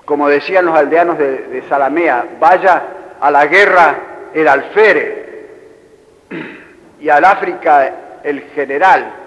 Como 0.05 0.29
decían 0.29 0.67
los 0.67 0.77
aldeanos 0.77 1.17
de, 1.19 1.39
de 1.49 1.63
Salamea, 1.69 2.25
vaya 2.41 2.83
a 3.21 3.31
la 3.31 3.47
guerra 3.47 3.97
el 4.35 4.49
alférez 4.49 5.23
y 7.01 7.09
al 7.09 7.25
África 7.25 8.21
el 8.25 8.41
general 8.55 9.23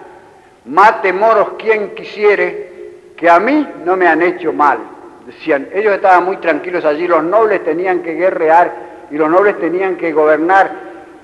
mate 0.65 1.13
moros 1.13 1.49
quien 1.57 1.93
quisiere, 1.95 2.73
que 3.15 3.29
a 3.29 3.39
mí 3.39 3.67
no 3.85 3.95
me 3.95 4.07
han 4.07 4.21
hecho 4.21 4.51
mal. 4.51 4.79
Decían, 5.25 5.69
ellos 5.73 5.93
estaban 5.93 6.23
muy 6.23 6.37
tranquilos 6.37 6.85
allí, 6.85 7.07
los 7.07 7.23
nobles 7.23 7.63
tenían 7.63 8.03
que 8.03 8.13
guerrear 8.13 8.71
y 9.09 9.17
los 9.17 9.29
nobles 9.29 9.59
tenían 9.59 9.95
que 9.95 10.13
gobernar 10.13 10.71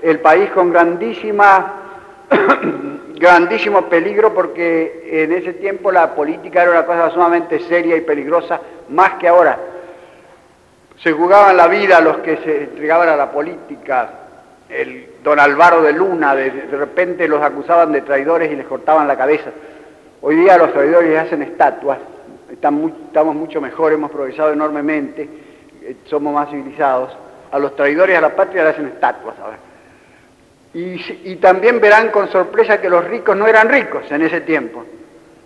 el 0.02 0.18
país 0.18 0.50
con 0.50 0.72
grandísima, 0.72 1.74
grandísimo 3.14 3.88
peligro 3.88 4.34
porque 4.34 5.08
en 5.24 5.32
ese 5.32 5.54
tiempo 5.54 5.92
la 5.92 6.14
política 6.14 6.62
era 6.62 6.72
una 6.72 6.86
cosa 6.86 7.10
sumamente 7.10 7.60
seria 7.60 7.96
y 7.96 8.00
peligrosa, 8.00 8.60
más 8.88 9.14
que 9.14 9.28
ahora. 9.28 9.58
Se 11.02 11.12
jugaban 11.12 11.56
la 11.56 11.68
vida 11.68 12.00
los 12.00 12.18
que 12.18 12.36
se 12.38 12.64
entregaban 12.64 13.08
a 13.08 13.16
la 13.16 13.30
política, 13.30 14.10
el 14.68 15.06
don 15.22 15.38
Álvaro 15.38 15.82
de 15.82 15.92
Luna, 15.92 16.34
de, 16.34 16.50
repente 16.70 17.28
los 17.28 17.42
acusaban 17.42 17.92
de 17.92 18.02
traidores 18.02 18.50
y 18.50 18.56
les 18.56 18.66
cortaban 18.66 19.06
la 19.06 19.16
cabeza. 19.16 19.50
Hoy 20.20 20.36
día 20.36 20.56
los 20.56 20.72
traidores 20.72 21.18
hacen 21.18 21.42
estatuas, 21.42 21.98
estamos 22.62 23.34
mucho 23.34 23.60
mejor, 23.60 23.92
hemos 23.92 24.10
progresado 24.10 24.52
enormemente, 24.52 25.28
eh, 25.82 25.96
somos 26.04 26.32
más 26.32 26.50
civilizados. 26.50 27.16
A 27.50 27.58
los 27.58 27.76
traidores 27.76 28.16
a 28.16 28.20
la 28.20 28.34
patria 28.34 28.62
le 28.64 28.70
hacen 28.70 28.86
estatuas 28.86 29.38
ahora. 29.38 29.58
Y, 30.74 31.30
y 31.30 31.36
también 31.36 31.80
verán 31.80 32.10
con 32.10 32.28
sorpresa 32.30 32.80
que 32.80 32.88
los 32.88 33.04
ricos 33.04 33.36
no 33.36 33.46
eran 33.46 33.68
ricos 33.68 34.10
en 34.10 34.22
ese 34.22 34.40
tiempo. 34.40 34.84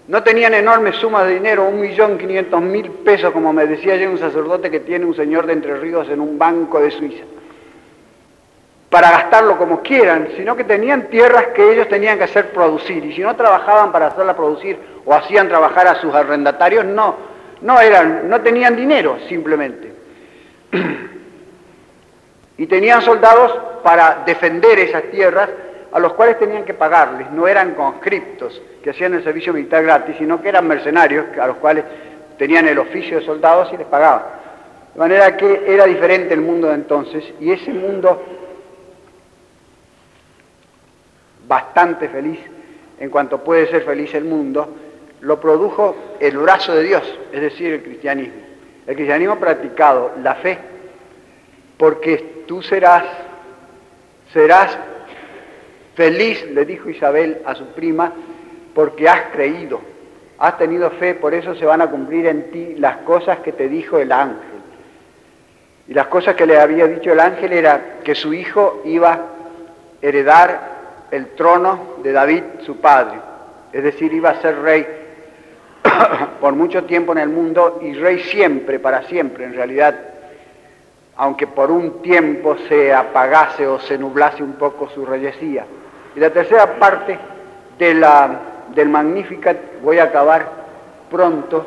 No 0.07 0.23
tenían 0.23 0.55
enormes 0.55 0.97
sumas 0.97 1.27
de 1.27 1.35
dinero, 1.35 1.65
un 1.65 1.81
millón 1.81 2.17
quinientos 2.17 2.63
mil 2.63 2.89
pesos, 2.91 3.33
como 3.33 3.53
me 3.53 3.67
decía 3.67 3.95
ayer 3.95 4.09
un 4.09 4.19
sacerdote 4.19 4.71
que 4.71 4.81
tiene 4.81 5.05
un 5.05 5.17
señor 5.17 5.47
de 5.47 5.55
Entre 5.55 5.77
Ríos 5.77 6.09
en 6.09 6.21
un 6.21 6.39
banco 6.39 6.81
de 6.81 6.93
Suiza 6.93 7.25
para 8.91 9.11
gastarlo 9.11 9.59
como 9.59 9.83
quieran, 9.83 10.29
sino 10.37 10.57
que 10.57 10.65
tenían 10.65 11.09
tierras 11.09 11.49
que 11.49 11.73
ellos 11.73 11.89
tenían 11.89 12.19
que 12.19 12.25
hacer 12.25 12.51
producir. 12.51 13.05
Y 13.05 13.15
si 13.15 13.21
no 13.21 13.35
trabajaban 13.35 13.93
para 13.93 14.09
hacerla 14.09 14.37
producir 14.37 14.79
o 15.05 15.13
hacían 15.13 15.49
trabajar 15.49 15.89
a 15.89 15.97
sus 15.97 16.15
arrendatarios, 16.15 16.85
no, 16.85 17.17
no 17.63 17.81
eran, 17.81 18.29
no 18.29 18.41
tenían 18.41 18.77
dinero 18.77 19.19
simplemente. 19.29 19.93
Y 22.59 22.67
tenían 22.69 23.03
soldados 23.03 23.55
para 23.83 24.23
defender 24.25 24.79
esas 24.79 25.03
tierras 25.11 25.51
a 25.93 25.99
los 25.99 26.15
cuales 26.15 26.39
tenían 26.39 26.65
que 26.65 26.73
pagarles. 26.73 27.31
No 27.31 27.47
eran 27.47 27.75
conscriptos 27.75 28.63
que 28.83 28.91
hacían 28.91 29.13
el 29.13 29.23
servicio 29.23 29.53
militar 29.53 29.83
gratis, 29.83 30.17
sino 30.19 30.41
que 30.41 30.49
eran 30.49 30.67
mercenarios 30.67 31.27
a 31.39 31.47
los 31.49 31.57
cuales 31.57 31.85
tenían 32.39 32.67
el 32.67 32.79
oficio 32.79 33.19
de 33.19 33.27
soldados 33.27 33.71
y 33.75 33.77
les 33.77 33.87
pagaban. 33.87 34.23
De 34.95 34.99
manera 34.99 35.37
que 35.37 35.65
era 35.67 35.85
diferente 35.85 36.33
el 36.33 36.41
mundo 36.41 36.69
de 36.69 36.77
entonces 36.77 37.25
y 37.41 37.53
ese 37.53 37.73
mundo 37.73 38.36
bastante 41.47 42.09
feliz 42.09 42.39
en 42.99 43.11
cuanto 43.11 43.43
puede 43.45 43.67
ser 43.69 43.83
feliz 43.83 44.15
el 44.15 44.25
mundo, 44.25 44.75
lo 45.21 45.41
produjo 45.41 45.97
el 46.21 46.37
brazo 46.39 46.75
de 46.75 46.83
Dios, 46.83 47.19
es 47.33 47.41
decir, 47.41 47.73
el 47.73 47.83
cristianismo. 47.83 48.43
El 48.87 48.95
cristianismo 48.95 49.39
practicado, 49.39 50.13
la 50.23 50.37
fe, 50.37 50.59
porque 51.77 52.45
tú 52.47 52.63
serás, 52.63 53.05
serás 54.33 54.79
feliz, 55.95 56.47
le 56.53 56.65
dijo 56.65 56.89
Isabel 56.89 57.43
a 57.45 57.55
su 57.55 57.67
prima, 57.69 58.13
porque 58.75 59.09
has 59.09 59.33
creído, 59.33 59.81
has 60.39 60.57
tenido 60.59 60.91
fe, 60.93 61.15
por 61.15 61.35
eso 61.35 61.55
se 61.55 61.67
van 61.67 61.81
a 61.81 61.91
cumplir 61.91 62.27
en 62.27 62.51
ti 62.51 62.75
las 62.77 62.99
cosas 62.99 63.41
que 63.41 63.53
te 63.53 63.69
dijo 63.69 63.99
el 63.99 64.13
ángel. 64.13 64.57
Y 65.89 65.95
las 65.95 66.07
cosas 66.09 66.35
que 66.35 66.47
le 66.47 66.59
había 66.59 66.87
dicho 66.87 67.13
el 67.13 67.21
ángel 67.21 67.53
era 67.53 67.99
que 68.05 68.15
su 68.15 68.33
hijo 68.33 68.83
iba 68.85 69.13
a 69.13 69.21
heredar 70.03 70.76
el 71.11 71.35
trono 71.35 71.97
de 72.03 72.13
David, 72.13 72.43
su 72.65 72.81
padre. 72.81 73.19
Es 73.73 73.83
decir, 73.83 74.13
iba 74.13 74.31
a 74.31 74.41
ser 74.41 74.61
rey 74.61 74.87
por 76.41 76.55
mucho 76.55 76.85
tiempo 76.85 77.13
en 77.13 77.19
el 77.19 77.29
mundo 77.29 77.79
y 77.83 77.95
rey 77.95 78.21
siempre, 78.21 78.79
para 78.79 79.03
siempre, 79.05 79.45
en 79.45 79.55
realidad, 79.55 79.97
aunque 81.17 81.47
por 81.47 81.71
un 81.71 82.03
tiempo 82.03 82.57
se 82.69 82.93
apagase 82.93 83.67
o 83.67 83.79
se 83.79 83.99
nublase 83.99 84.43
un 84.43 84.55
poco 84.55 84.89
su 84.91 85.05
reyesía. 85.05 85.67
Y 86.15 86.21
la 86.21 86.31
tercera 86.31 86.79
parte 86.79 87.19
de 87.79 87.95
la, 87.95 88.41
del 88.75 88.89
Magnificat, 88.89 89.57
voy 89.83 89.99
a 89.99 90.05
acabar 90.05 90.47
pronto, 91.11 91.67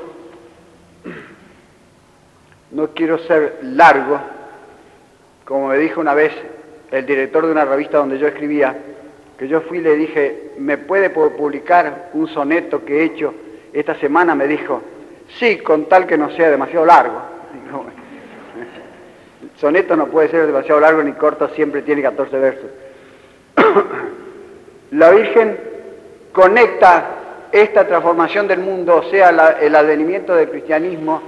no 2.72 2.88
quiero 2.90 3.18
ser 3.20 3.60
largo, 3.64 4.20
como 5.46 5.70
me 5.70 5.78
dijo 5.78 6.00
una 6.02 6.14
vez 6.14 6.32
el 6.92 7.06
director 7.06 7.46
de 7.46 7.52
una 7.52 7.66
revista 7.66 7.98
donde 7.98 8.20
yo 8.20 8.28
escribía, 8.28 8.76
que 9.40 9.48
yo 9.48 9.62
fui 9.62 9.78
y 9.78 9.82
le 9.82 9.96
dije, 9.96 10.52
¿me 10.58 10.78
puede 10.78 11.10
publicar 11.10 12.10
un 12.14 12.28
soneto 12.28 12.84
que 12.84 13.00
he 13.00 13.04
hecho 13.06 13.34
esta 13.74 13.96
semana 13.96 14.36
me 14.36 14.48
dijo, 14.48 14.82
sí, 15.38 15.58
con 15.58 15.86
tal 15.86 16.08
que 16.08 16.18
no 16.18 16.32
sea 16.32 16.50
demasiado 16.50 16.86
largo. 16.86 17.22
soneto 19.58 19.96
no 19.96 20.08
puede 20.08 20.30
ser 20.30 20.48
demasiado 20.48 20.80
largo 20.80 21.04
ni 21.04 21.14
corto, 21.14 21.50
siempre 21.50 21.82
tiene 21.82 22.02
14 22.02 22.40
versos. 22.40 22.70
la 24.92 25.12
Virgen 25.12 25.60
conecta 26.32 27.16
esta 27.52 27.88
transformación 27.88 28.48
del 28.48 28.60
mundo, 28.60 28.98
o 28.98 29.04
sea, 29.04 29.30
el 29.62 29.76
advenimiento 29.76 30.36
del 30.36 30.50
cristianismo, 30.50 31.22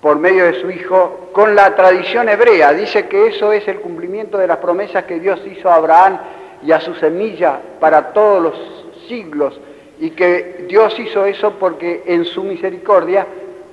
por 0.00 0.18
medio 0.18 0.44
de 0.44 0.60
su 0.60 0.70
Hijo, 0.70 1.30
con 1.32 1.54
la 1.54 1.74
tradición 1.74 2.28
hebrea. 2.28 2.72
Dice 2.72 3.08
que 3.08 3.28
eso 3.28 3.52
es 3.52 3.66
el 3.66 3.80
cumplimiento 3.80 4.38
de 4.38 4.46
las 4.46 4.58
promesas 4.58 5.04
que 5.04 5.18
Dios 5.18 5.40
hizo 5.46 5.70
a 5.70 5.76
Abraham 5.76 6.18
y 6.62 6.72
a 6.72 6.80
su 6.80 6.94
semilla 6.94 7.60
para 7.80 8.12
todos 8.12 8.42
los 8.42 8.54
siglos, 9.08 9.58
y 9.98 10.10
que 10.10 10.66
Dios 10.68 10.98
hizo 10.98 11.24
eso 11.24 11.52
porque 11.58 12.02
en 12.06 12.24
su 12.24 12.42
misericordia 12.42 13.26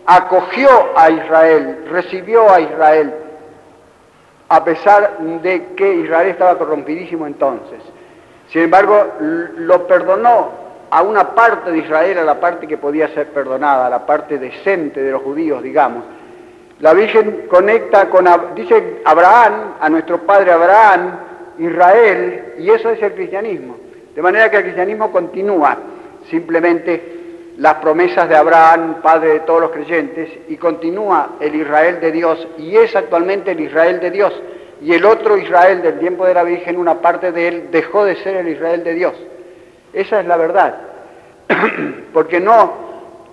acogió 0.06 0.70
a 0.96 1.10
Israel, 1.10 1.86
recibió 1.90 2.50
a 2.52 2.60
Israel, 2.60 3.14
a 4.50 4.64
pesar 4.64 5.18
de 5.42 5.68
que 5.76 5.96
Israel 5.96 6.30
estaba 6.30 6.58
corrompidísimo 6.58 7.26
entonces. 7.26 7.80
Sin 8.50 8.64
embargo, 8.64 9.14
lo 9.20 9.88
perdonó 9.88 10.64
a 10.92 11.02
una 11.02 11.34
parte 11.34 11.72
de 11.72 11.80
Israel, 11.80 12.20
a 12.20 12.24
la 12.24 12.40
parte 12.40 12.68
que 12.68 12.78
podía 12.78 13.08
ser 13.10 13.30
perdonada, 13.30 13.88
a 13.88 13.90
la 13.90 14.06
parte 14.06 14.38
decente 14.38 15.02
de 15.02 15.12
los 15.12 15.24
judíos, 15.24 15.64
digamos. 15.64 16.04
La 16.80 16.94
Virgen 16.94 17.48
conecta 17.50 18.10
con, 18.10 18.28
dice 18.56 19.02
Abraham, 19.06 19.76
a 19.80 19.90
nuestro 19.90 20.20
padre 20.20 20.52
Abraham, 20.52 21.18
Israel, 21.60 22.56
y 22.60 22.70
eso 22.70 22.90
es 22.90 23.02
el 23.02 23.14
cristianismo. 23.14 23.78
De 24.16 24.22
manera 24.22 24.50
que 24.50 24.58
el 24.58 24.64
cristianismo 24.64 25.12
continúa 25.12 25.78
simplemente 26.30 27.24
las 27.58 27.76
promesas 27.76 28.28
de 28.28 28.36
Abraham, 28.36 29.02
padre 29.02 29.34
de 29.34 29.40
todos 29.42 29.62
los 29.62 29.72
creyentes, 29.72 30.30
y 30.48 30.58
continúa 30.58 31.36
el 31.40 31.56
Israel 31.56 32.00
de 32.02 32.12
Dios, 32.12 32.48
y 32.58 32.76
es 32.76 32.96
actualmente 32.96 33.52
el 33.52 33.60
Israel 33.60 34.00
de 34.00 34.12
Dios. 34.12 34.34
Y 34.82 34.94
el 34.94 35.06
otro 35.06 35.38
Israel 35.38 35.82
del 35.82 36.00
tiempo 36.00 36.26
de 36.26 36.34
la 36.34 36.44
Virgen, 36.44 36.78
una 36.78 37.02
parte 37.02 37.32
de 37.32 37.48
él, 37.48 37.68
dejó 37.72 38.04
de 38.06 38.16
ser 38.18 38.38
el 38.38 38.50
Israel 38.50 38.84
de 38.84 38.94
Dios. 38.94 39.14
Esa 39.94 40.20
es 40.20 40.26
la 40.26 40.36
verdad. 40.36 40.78
Porque 42.14 42.40
no 42.40 42.74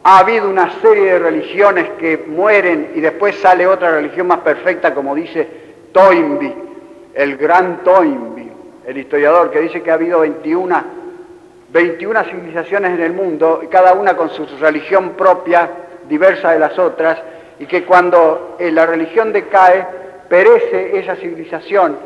ha 0.02 0.18
habido 0.18 0.48
una 0.48 0.80
serie 0.80 1.12
de 1.12 1.18
religiones 1.18 1.88
que 1.98 2.24
mueren 2.26 2.92
y 2.94 3.00
después 3.00 3.36
sale 3.36 3.66
otra 3.66 3.92
religión 3.92 4.26
más 4.26 4.40
perfecta, 4.40 4.94
como 4.94 5.14
dice 5.14 5.46
Toynbee, 5.92 6.69
el 7.14 7.36
gran 7.36 7.82
Toynbee, 7.82 8.50
el 8.86 8.98
historiador, 8.98 9.50
que 9.50 9.60
dice 9.60 9.82
que 9.82 9.90
ha 9.90 9.94
habido 9.94 10.20
21, 10.20 10.84
21 11.70 12.24
civilizaciones 12.24 12.92
en 12.92 13.02
el 13.02 13.12
mundo, 13.12 13.62
cada 13.70 13.94
una 13.94 14.16
con 14.16 14.30
su 14.30 14.46
religión 14.60 15.10
propia, 15.10 15.70
diversa 16.08 16.52
de 16.52 16.58
las 16.58 16.78
otras, 16.78 17.18
y 17.58 17.66
que 17.66 17.84
cuando 17.84 18.56
eh, 18.58 18.70
la 18.70 18.86
religión 18.86 19.32
decae, 19.32 19.86
perece 20.28 20.98
esa 20.98 21.16
civilización, 21.16 21.98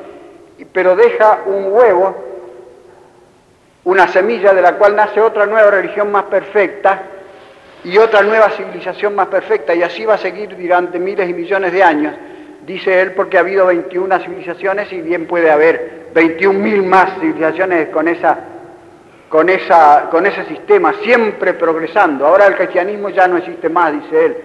pero 0.73 0.97
deja 0.97 1.41
un 1.47 1.73
huevo 1.73 2.35
una 3.85 4.09
semilla 4.09 4.55
de 4.55 4.63
la 4.63 4.77
cual 4.77 4.97
nace 4.97 5.21
otra 5.21 5.47
nueva 5.47 5.71
religión 5.71 6.11
más 6.11 6.25
perfecta 6.25 7.03
y 7.85 7.99
otra 7.99 8.23
nueva 8.23 8.49
civilización 8.51 9.15
más 9.15 9.27
perfecta, 9.29 9.75
y 9.75 9.83
así 9.83 10.07
va 10.07 10.15
a 10.15 10.19
seguir 10.19 10.57
durante 10.57 10.99
miles 10.99 11.29
y 11.29 11.35
millones 11.35 11.73
de 11.73 11.83
años, 11.83 12.15
dice 12.67 13.01
él, 13.01 13.13
porque 13.13 13.37
ha 13.37 13.41
habido 13.41 13.67
21 13.67 14.19
civilizaciones 14.21 14.93
y 14.93 15.01
bien 15.01 15.27
puede 15.27 15.51
haber 15.51 16.09
21.000 16.15 16.85
más 16.85 17.19
civilizaciones 17.21 17.89
con, 17.89 18.09
esa, 18.09 18.39
con, 19.29 19.49
esa, 19.49 20.09
con 20.11 20.27
ese 20.27 20.45
sistema, 20.45 20.95
siempre 21.03 21.55
progresando. 21.55 22.27
Ahora 22.27 22.47
el 22.47 22.57
cristianismo 22.57 23.11
ya 23.11 23.27
no 23.29 23.37
existe 23.37 23.69
más, 23.69 23.93
dice 23.93 24.27
él, 24.27 24.37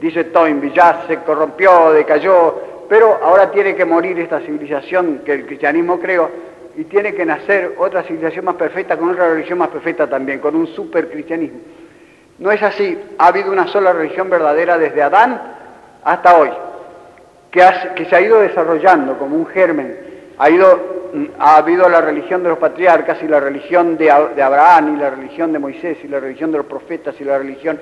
dice 0.00 0.24
Toynbee, 0.24 0.72
ya 0.72 1.04
se 1.06 1.18
corrompió, 1.18 1.92
decayó, 1.92 2.86
pero 2.88 3.18
ahora 3.22 3.50
tiene 3.50 3.74
que 3.74 3.84
morir 3.84 4.18
esta 4.20 4.40
civilización 4.40 5.22
que 5.24 5.32
el 5.32 5.46
cristianismo 5.46 5.98
creó 5.98 6.30
y 6.76 6.84
tiene 6.84 7.14
que 7.14 7.24
nacer 7.24 7.74
otra 7.78 8.02
civilización 8.02 8.44
más 8.44 8.56
perfecta 8.56 8.96
con 8.96 9.10
otra 9.10 9.30
religión 9.30 9.58
más 9.58 9.68
perfecta 9.68 10.06
también, 10.08 10.40
con 10.40 10.54
un 10.54 10.66
supercristianismo. 10.68 11.60
No 12.38 12.52
es 12.52 12.62
así, 12.62 12.98
ha 13.18 13.28
habido 13.28 13.50
una 13.50 13.66
sola 13.66 13.92
religión 13.94 14.28
verdadera 14.28 14.76
desde 14.76 15.02
Adán 15.02 15.40
hasta 16.04 16.36
hoy, 16.36 16.50
que, 17.50 18.04
se 18.04 18.16
ha 18.16 18.20
ido 18.20 18.40
desarrollando 18.40 19.18
como 19.18 19.36
un 19.36 19.46
germen. 19.46 19.96
Ha, 20.38 20.50
ido, 20.50 20.78
ha 21.38 21.56
habido 21.56 21.88
la 21.88 22.00
religión 22.00 22.42
de 22.42 22.50
los 22.50 22.58
patriarcas 22.58 23.22
y 23.22 23.28
la 23.28 23.40
religión 23.40 23.96
de, 23.96 24.10
Abraham 24.10 24.96
y 24.96 25.00
la 25.00 25.10
religión 25.10 25.52
de 25.52 25.58
Moisés 25.58 25.98
y 26.04 26.08
la 26.08 26.20
religión 26.20 26.52
de 26.52 26.58
los 26.58 26.66
profetas 26.66 27.18
y 27.20 27.24
la 27.24 27.38
religión 27.38 27.80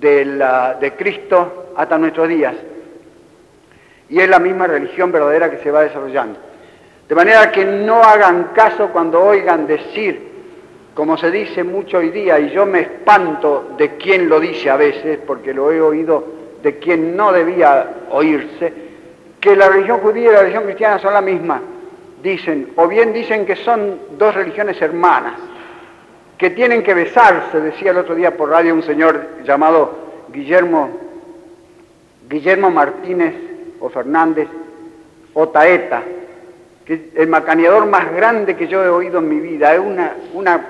de, 0.00 0.24
la, 0.24 0.74
de 0.74 0.92
Cristo 0.92 1.72
hasta 1.76 1.98
nuestros 1.98 2.28
días. 2.28 2.54
Y 4.08 4.20
es 4.20 4.28
la 4.28 4.38
misma 4.38 4.66
religión 4.66 5.12
verdadera 5.12 5.50
que 5.50 5.58
se 5.58 5.70
va 5.70 5.82
desarrollando. 5.82 6.38
De 7.08 7.14
manera 7.14 7.50
que 7.50 7.64
no 7.64 8.02
hagan 8.02 8.50
caso 8.54 8.88
cuando 8.88 9.22
oigan 9.22 9.66
decir, 9.66 10.32
como 10.94 11.18
se 11.18 11.30
dice 11.30 11.64
mucho 11.64 11.98
hoy 11.98 12.10
día, 12.10 12.38
y 12.38 12.50
yo 12.50 12.64
me 12.64 12.80
espanto 12.80 13.74
de 13.76 13.96
quien 13.96 14.28
lo 14.28 14.40
dice 14.40 14.70
a 14.70 14.76
veces, 14.76 15.18
porque 15.26 15.52
lo 15.52 15.70
he 15.70 15.80
oído 15.80 16.43
de 16.64 16.78
quien 16.78 17.14
no 17.14 17.30
debía 17.30 17.90
oírse, 18.10 18.72
que 19.38 19.54
la 19.54 19.68
religión 19.68 20.00
judía 20.00 20.30
y 20.30 20.32
la 20.32 20.40
religión 20.40 20.64
cristiana 20.64 20.98
son 20.98 21.12
la 21.12 21.20
misma. 21.20 21.60
Dicen, 22.22 22.70
o 22.76 22.88
bien 22.88 23.12
dicen 23.12 23.44
que 23.44 23.54
son 23.54 23.98
dos 24.18 24.34
religiones 24.34 24.80
hermanas, 24.80 25.34
que 26.38 26.50
tienen 26.50 26.82
que 26.82 26.94
besarse, 26.94 27.60
decía 27.60 27.90
el 27.90 27.98
otro 27.98 28.14
día 28.14 28.34
por 28.34 28.48
radio 28.48 28.74
un 28.74 28.82
señor 28.82 29.42
llamado 29.44 30.24
Guillermo, 30.32 30.88
Guillermo 32.30 32.70
Martínez 32.70 33.34
o 33.78 33.90
Fernández 33.90 34.48
Otaeta, 35.34 36.02
que 36.86 37.10
el 37.14 37.28
macaneador 37.28 37.84
más 37.86 38.10
grande 38.10 38.56
que 38.56 38.68
yo 38.68 38.82
he 38.82 38.88
oído 38.88 39.18
en 39.18 39.28
mi 39.28 39.38
vida, 39.38 39.74
es 39.74 39.80
una, 39.80 40.14
una, 40.32 40.64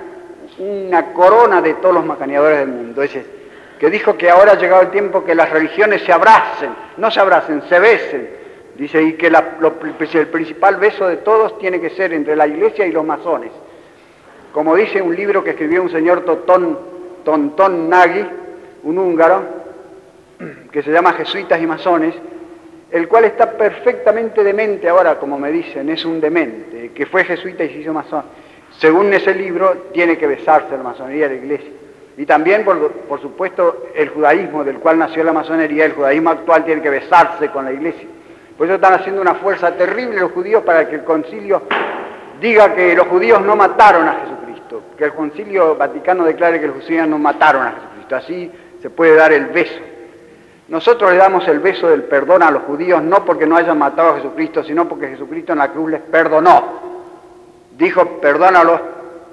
una 0.59 1.13
corona 1.13 1.61
de 1.61 1.75
todos 1.75 1.95
los 1.95 2.05
macaneadores 2.05 2.59
del 2.59 2.67
mundo, 2.67 3.01
ese, 3.01 3.34
que 3.79 3.89
dijo 3.89 4.17
que 4.17 4.29
ahora 4.29 4.53
ha 4.53 4.57
llegado 4.57 4.83
el 4.83 4.91
tiempo 4.91 5.23
que 5.23 5.35
las 5.35 5.49
religiones 5.49 6.01
se 6.03 6.11
abracen, 6.11 6.69
no 6.97 7.11
se 7.11 7.19
abracen, 7.19 7.61
se 7.67 7.79
besen. 7.79 8.29
Dice, 8.77 9.01
y 9.01 9.13
que 9.13 9.27
el 9.27 10.27
principal 10.27 10.75
beso 10.77 11.07
de 11.07 11.17
todos 11.17 11.57
tiene 11.59 11.79
que 11.79 11.91
ser 11.91 12.11
entre 12.11 12.35
la 12.35 12.45
iglesia 12.45 12.85
y 12.85 12.91
los 12.91 13.05
masones. 13.05 13.51
Como 14.51 14.75
dice 14.75 15.01
un 15.01 15.15
libro 15.15 15.43
que 15.43 15.51
escribió 15.51 15.81
un 15.81 15.89
señor 15.89 16.25
Totón, 16.25 16.77
Tontón 17.23 17.89
Nagui, 17.89 18.25
un 18.83 18.97
húngaro, 18.97 19.43
que 20.71 20.83
se 20.83 20.91
llama 20.91 21.13
Jesuitas 21.13 21.61
y 21.61 21.65
Masones, 21.65 22.15
el 22.91 23.07
cual 23.07 23.25
está 23.25 23.57
perfectamente 23.57 24.43
demente 24.43 24.87
ahora, 24.87 25.17
como 25.19 25.39
me 25.39 25.51
dicen, 25.51 25.89
es 25.89 26.05
un 26.05 26.21
demente, 26.21 26.91
que 26.93 27.05
fue 27.05 27.23
jesuita 27.23 27.63
y 27.63 27.69
se 27.69 27.77
hizo 27.79 27.93
masón. 27.93 28.23
Según 28.77 29.13
ese 29.13 29.33
libro, 29.33 29.89
tiene 29.93 30.17
que 30.17 30.27
besarse 30.27 30.75
la 30.75 30.83
masonería 30.83 31.29
de 31.29 31.35
la 31.35 31.41
iglesia. 31.41 31.71
Y 32.17 32.25
también, 32.25 32.63
por, 32.63 33.21
supuesto, 33.21 33.87
el 33.93 34.09
judaísmo 34.09 34.63
del 34.63 34.79
cual 34.79 34.97
nació 34.97 35.23
la 35.23 35.33
masonería, 35.33 35.85
el 35.85 35.93
judaísmo 35.93 36.29
actual 36.29 36.63
tiene 36.63 36.81
que 36.81 36.89
besarse 36.89 37.49
con 37.49 37.65
la 37.65 37.73
iglesia. 37.73 38.07
Por 38.57 38.67
eso 38.67 38.75
están 38.75 38.93
haciendo 38.93 39.21
una 39.21 39.35
fuerza 39.35 39.71
terrible 39.75 40.21
los 40.21 40.31
judíos 40.31 40.63
para 40.63 40.87
que 40.87 40.95
el 40.95 41.03
concilio 41.03 41.63
diga 42.39 42.73
que 42.73 42.95
los 42.95 43.07
judíos 43.07 43.41
no 43.41 43.57
mataron 43.57 44.07
a 44.07 44.13
Jesucristo, 44.21 44.81
que 44.97 45.03
el 45.03 45.13
concilio 45.13 45.75
vaticano 45.75 46.23
declare 46.23 46.61
que 46.61 46.67
los 46.67 46.83
judíos 46.83 47.07
no 47.07 47.19
mataron 47.19 47.63
a 47.63 47.71
Jesucristo. 47.71 48.15
Así 48.15 48.51
se 48.81 48.89
puede 48.89 49.15
dar 49.15 49.33
el 49.33 49.47
beso. 49.47 49.81
Nosotros 50.69 51.11
le 51.11 51.17
damos 51.17 51.47
el 51.49 51.59
beso 51.59 51.89
del 51.89 52.03
perdón 52.03 52.43
a 52.43 52.49
los 52.49 52.63
judíos 52.63 53.01
no 53.03 53.23
porque 53.25 53.45
no 53.45 53.57
hayan 53.57 53.77
matado 53.77 54.11
a 54.11 54.15
Jesucristo, 54.15 54.63
sino 54.63 54.87
porque 54.87 55.09
Jesucristo 55.09 55.51
en 55.51 55.59
la 55.59 55.71
cruz 55.71 55.91
les 55.91 56.01
perdonó. 56.01 56.95
Dijo, 57.77 58.19
perdónalos 58.21 58.79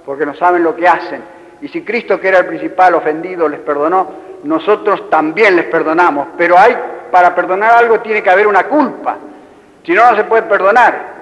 porque 0.05 0.27
no 0.27 0.35
saben 0.35 0.65
lo 0.65 0.75
que 0.75 0.89
hacen. 0.89 1.23
Y 1.63 1.69
si 1.69 1.83
Cristo, 1.83 2.21
que 2.21 2.29
era 2.29 2.41
el 2.41 2.47
principal 2.47 2.95
ofendido, 2.95 3.49
les 3.49 3.61
perdonó, 3.61 4.11
nosotros 4.43 5.09
también 5.09 5.55
les 5.55 5.67
perdonamos. 5.67 6.29
Pero 6.37 6.59
hay, 6.59 6.77
para 7.11 7.35
perdonar 7.35 7.73
algo 7.75 8.01
tiene 8.01 8.21
que 8.21 8.31
haber 8.31 8.49
una 8.49 8.65
culpa. 8.65 9.17
Si 9.85 9.93
no, 9.93 10.11
no 10.11 10.17
se 10.17 10.25
puede 10.25 10.43
perdonar. 10.43 11.13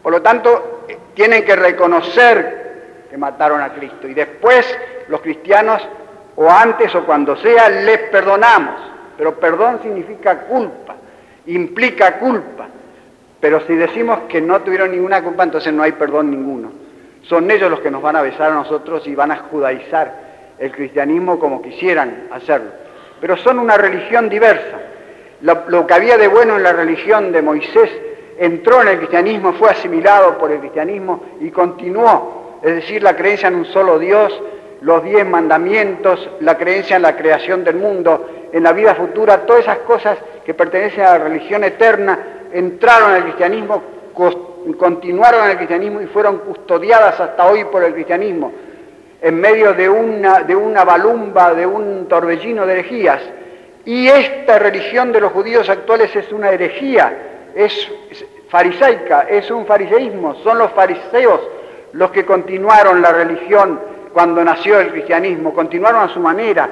Por 0.00 0.12
lo 0.12 0.22
tanto, 0.22 0.84
eh, 0.88 0.98
tienen 1.14 1.44
que 1.44 1.56
reconocer 1.56 3.06
que 3.10 3.18
mataron 3.18 3.60
a 3.60 3.70
Cristo. 3.70 4.06
Y 4.06 4.14
después 4.14 4.64
los 5.08 5.20
cristianos, 5.20 5.82
o 6.36 6.48
antes 6.48 6.94
o 6.94 7.04
cuando 7.04 7.36
sea, 7.36 7.68
les 7.68 7.98
perdonamos. 8.10 8.76
Pero 9.18 9.34
perdón 9.34 9.80
significa 9.82 10.42
culpa, 10.42 10.94
implica 11.46 12.18
culpa. 12.18 12.68
Pero 13.40 13.60
si 13.66 13.74
decimos 13.74 14.20
que 14.28 14.40
no 14.40 14.60
tuvieron 14.60 14.92
ninguna 14.92 15.22
culpa, 15.22 15.42
entonces 15.42 15.72
no 15.72 15.82
hay 15.82 15.92
perdón 15.92 16.30
ninguno. 16.30 16.81
Son 17.22 17.50
ellos 17.50 17.70
los 17.70 17.80
que 17.80 17.90
nos 17.90 18.02
van 18.02 18.16
a 18.16 18.22
besar 18.22 18.50
a 18.50 18.54
nosotros 18.54 19.06
y 19.06 19.14
van 19.14 19.30
a 19.30 19.36
judaizar 19.50 20.32
el 20.58 20.70
cristianismo 20.72 21.38
como 21.38 21.62
quisieran 21.62 22.28
hacerlo. 22.30 22.70
Pero 23.20 23.36
son 23.36 23.58
una 23.58 23.76
religión 23.76 24.28
diversa. 24.28 24.78
Lo, 25.42 25.86
que 25.86 25.94
había 25.94 26.16
de 26.18 26.28
bueno 26.28 26.56
en 26.56 26.62
la 26.62 26.72
religión 26.72 27.32
de 27.32 27.42
Moisés 27.42 27.90
entró 28.38 28.80
en 28.82 28.88
el 28.88 28.98
cristianismo, 28.98 29.52
fue 29.54 29.70
asimilado 29.70 30.38
por 30.38 30.52
el 30.52 30.60
cristianismo 30.60 31.22
y 31.40 31.50
continuó. 31.50 32.58
Es 32.62 32.76
decir, 32.76 33.02
la 33.02 33.16
creencia 33.16 33.48
en 33.48 33.56
un 33.56 33.64
solo 33.66 33.98
Dios, 33.98 34.40
los 34.82 35.02
diez 35.02 35.26
mandamientos, 35.26 36.30
la 36.40 36.56
creencia 36.56 36.96
en 36.96 37.02
la 37.02 37.16
creación 37.16 37.64
del 37.64 37.76
mundo, 37.76 38.50
en 38.52 38.62
la 38.62 38.72
vida 38.72 38.94
futura, 38.94 39.46
todas 39.46 39.62
esas 39.62 39.78
cosas 39.78 40.18
que 40.44 40.54
pertenecen 40.54 41.04
a 41.04 41.18
la 41.18 41.24
religión 41.24 41.64
eterna, 41.64 42.18
entraron 42.52 43.12
al 43.12 43.24
cristianismo, 43.24 43.82
continuaron 44.78 45.44
en 45.44 45.50
el 45.50 45.56
cristianismo 45.56 46.00
y 46.00 46.06
fueron 46.06 46.38
custodiadas 46.38 47.18
hasta 47.18 47.46
hoy 47.46 47.64
por 47.64 47.82
el 47.84 47.92
cristianismo, 47.92 48.52
en 49.20 49.40
medio 49.40 49.72
de 49.74 49.88
una, 49.88 50.42
de 50.42 50.54
una 50.54 50.84
balumba, 50.84 51.54
de 51.54 51.66
un 51.66 52.06
torbellino 52.08 52.66
de 52.66 52.72
herejías. 52.72 53.22
Y 53.84 54.08
esta 54.08 54.58
religión 54.58 55.12
de 55.12 55.20
los 55.20 55.32
judíos 55.32 55.68
actuales 55.68 56.14
es 56.14 56.32
una 56.32 56.50
herejía, 56.50 57.50
es 57.54 57.90
farisaica, 58.48 59.22
es 59.22 59.50
un 59.50 59.66
fariseísmo, 59.66 60.36
son 60.36 60.58
los 60.58 60.70
fariseos 60.72 61.40
los 61.92 62.10
que 62.10 62.24
continuaron 62.24 63.02
la 63.02 63.12
religión 63.12 63.80
cuando 64.12 64.42
nació 64.44 64.80
el 64.80 64.90
cristianismo, 64.90 65.54
continuaron 65.54 66.02
a 66.02 66.08
su 66.08 66.20
manera, 66.20 66.68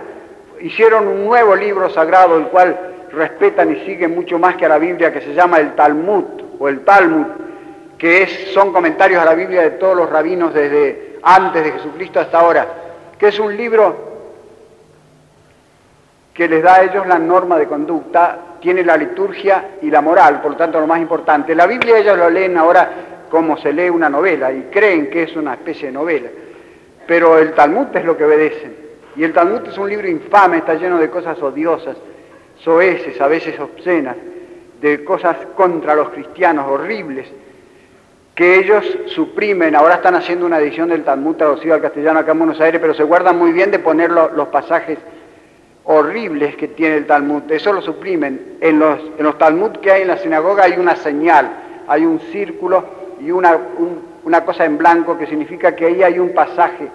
hicieron 0.61 1.07
un 1.09 1.25
nuevo 1.25 1.55
libro 1.55 1.91
sagrado, 1.91 2.37
el 2.37 2.47
cual 2.47 2.77
respetan 3.13 3.73
y 3.73 3.85
siguen 3.87 4.15
mucho 4.15 4.39
más 4.39 4.57
que 4.57 4.67
a 4.67 4.69
la 4.69 4.79
Biblia, 4.79 5.13
que 5.13 5.21
se 5.21 5.35
llama 5.35 5.59
el 5.59 5.75
Talmud 5.75 6.25
o 6.59 6.69
el 6.69 6.81
Talmud, 6.81 7.27
que 8.01 8.23
es, 8.23 8.53
son 8.55 8.73
comentarios 8.73 9.21
a 9.21 9.27
la 9.27 9.35
Biblia 9.35 9.61
de 9.61 9.73
todos 9.73 9.95
los 9.95 10.09
rabinos 10.09 10.55
desde 10.55 11.19
antes 11.23 11.63
de 11.63 11.73
Jesucristo 11.73 12.19
hasta 12.19 12.41
ahora, 12.41 12.67
que 13.19 13.29
es 13.29 13.39
un 13.39 13.55
libro 13.55 14.09
que 16.33 16.49
les 16.49 16.63
da 16.63 16.77
a 16.77 16.83
ellos 16.85 17.07
la 17.07 17.19
norma 17.19 17.59
de 17.59 17.67
conducta, 17.67 18.39
tiene 18.59 18.83
la 18.85 18.97
liturgia 18.97 19.73
y 19.83 19.91
la 19.91 20.01
moral, 20.01 20.41
por 20.41 20.53
lo 20.53 20.57
tanto 20.57 20.81
lo 20.81 20.87
más 20.87 20.99
importante. 20.99 21.55
La 21.55 21.67
Biblia 21.67 21.99
ellos 21.99 22.17
lo 22.17 22.31
leen 22.31 22.57
ahora 22.57 22.91
como 23.29 23.59
se 23.59 23.71
lee 23.71 23.91
una 23.91 24.09
novela 24.09 24.51
y 24.51 24.69
creen 24.73 25.11
que 25.11 25.25
es 25.25 25.37
una 25.37 25.53
especie 25.53 25.89
de 25.89 25.93
novela, 25.93 26.31
pero 27.07 27.37
el 27.39 27.53
Talmud 27.53 27.95
es 27.95 28.05
lo 28.07 28.17
que 28.17 28.25
obedecen. 28.25 28.77
Y 29.15 29.25
el 29.25 29.35
Talmud 29.35 29.67
es 29.67 29.77
un 29.77 29.91
libro 29.91 30.09
infame, 30.09 30.57
está 30.57 30.73
lleno 30.73 30.97
de 30.97 31.11
cosas 31.11 31.41
odiosas, 31.43 31.99
soeces, 32.65 33.21
a 33.21 33.29
veces 33.29 33.61
obscenas, 33.61 34.17
de 34.81 35.05
cosas 35.05 35.37
contra 35.55 35.95
los 35.95 36.09
cristianos 36.09 36.67
horribles, 36.67 37.31
que 38.35 38.59
ellos 38.59 38.85
suprimen. 39.07 39.75
Ahora 39.75 39.97
están 39.97 40.15
haciendo 40.15 40.47
una 40.47 40.59
edición 40.59 40.89
del 40.89 41.05
Talmud 41.05 41.37
traducido 41.37 41.75
al 41.75 41.83
castellano 41.83 42.21
acá 42.21 42.33
en 42.33 42.39
Buenos 42.39 42.61
Aires, 42.61 42.81
pero 42.81 42.95
se 42.95 43.03
guardan 43.03 43.39
muy 43.39 43.53
bien 43.53 43.71
de 43.71 43.79
poner 43.79 44.11
los 44.11 44.49
pasajes 44.49 44.99
horribles 45.85 46.57
que 46.57 46.69
tiene 46.69 46.97
el 46.97 47.07
Talmud. 47.07 47.43
Eso 47.51 47.73
lo 47.73 47.83
suprimen. 47.83 48.57
En 48.61 48.79
los, 48.79 48.99
en 49.19 49.25
los 49.25 49.39
Talmud 49.39 49.73
que 49.79 49.91
hay 49.91 50.03
en 50.03 50.09
la 50.09 50.19
sinagoga 50.19 50.65
hay 50.65 50.79
una 50.79 50.97
señal, 50.97 51.51
hay 51.87 52.05
un 52.05 52.21
círculo 52.33 52.85
y 53.21 53.31
una, 53.31 53.59
una 54.25 54.45
cosa 54.45 54.65
en 54.65 54.79
blanco 54.79 55.19
que 55.19 55.27
significa 55.27 55.75
que 55.75 55.87
ahí 55.87 56.03
hay 56.03 56.19
un 56.19 56.33
pasaje 56.33 56.89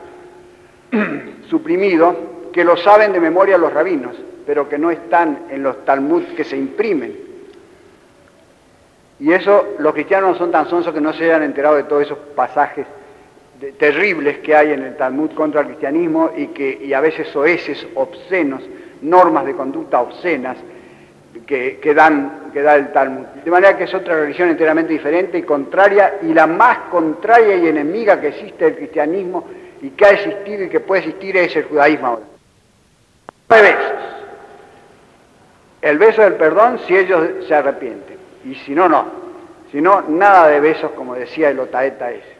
suprimido 1.50 2.16
que 2.54 2.64
lo 2.64 2.78
saben 2.78 3.12
de 3.12 3.20
memoria 3.20 3.58
los 3.58 3.74
rabinos, 3.74 4.16
pero 4.46 4.70
que 4.70 4.78
no 4.78 4.92
están 4.92 5.40
en 5.50 5.62
los 5.62 5.84
Talmud 5.84 6.24
que 6.38 6.44
se 6.44 6.56
imprimen. 6.56 7.25
Y 9.20 9.32
eso, 9.32 9.76
los 9.80 9.94
cristianos 9.94 10.34
no 10.34 10.38
son 10.38 10.52
tan 10.52 10.70
sonsos 10.70 10.94
que 10.94 11.02
no 11.02 11.14
se 11.14 11.26
hayan 11.26 11.44
enterado 11.44 11.76
de 11.76 11.84
todos 11.84 12.04
esos 12.04 12.18
pasajes 12.36 12.86
terribles 13.80 14.40
que 14.40 14.56
hay 14.56 14.74
en 14.74 14.84
el 14.84 14.98
Talmud 14.98 15.32
contra 15.32 15.62
el 15.62 15.68
cristianismo 15.68 16.32
y, 16.36 16.48
que, 16.48 16.94
a 16.94 17.00
veces 17.00 17.28
soeces 17.30 17.88
obscenos, 17.96 18.62
normas 19.02 19.46
de 19.46 19.54
conducta 19.54 20.02
obscenas 20.02 20.58
que, 21.46 21.80
que, 21.82 21.94
dan, 21.94 22.50
que 22.52 22.62
da 22.62 22.76
el 22.76 22.92
Talmud. 22.92 23.26
De 23.44 23.52
manera 23.52 23.78
que 23.78 23.86
es 23.86 23.94
otra 23.94 24.16
religión 24.16 24.50
enteramente 24.50 24.92
diferente 24.92 25.38
y 25.38 25.44
contraria, 25.44 26.16
y 26.24 26.34
la 26.34 26.48
más 26.48 26.90
contraria 26.90 27.56
y 27.56 27.68
enemiga 27.68 28.20
que 28.20 28.30
existe 28.30 28.66
del 28.66 28.76
cristianismo 28.76 29.48
y 29.82 29.92
que 29.92 30.06
ha 30.06 30.10
existido 30.12 30.64
y 30.64 30.70
que 30.70 30.80
puede 30.80 31.02
existir 31.02 31.38
es 31.38 31.56
el 31.56 31.64
judaísmo 31.66 32.08
ahora. 32.08 32.26
Besos. 33.48 33.94
El 35.82 36.00
beso 36.00 36.24
del 36.24 36.34
perdón 36.34 36.80
si 36.88 36.98
ellos 36.98 37.46
se 37.48 37.54
arrepienten, 37.54 38.18
y 38.46 38.56
si 38.56 38.74
no, 38.74 38.88
no. 38.88 39.06
Si 39.72 39.82
no, 39.82 40.04
nada 40.04 40.48
de 40.48 40.60
besos, 40.60 40.92
como 40.92 41.16
decía 41.16 41.50
el 41.50 41.60
otaeta 41.60 42.12
ese. 42.12 42.35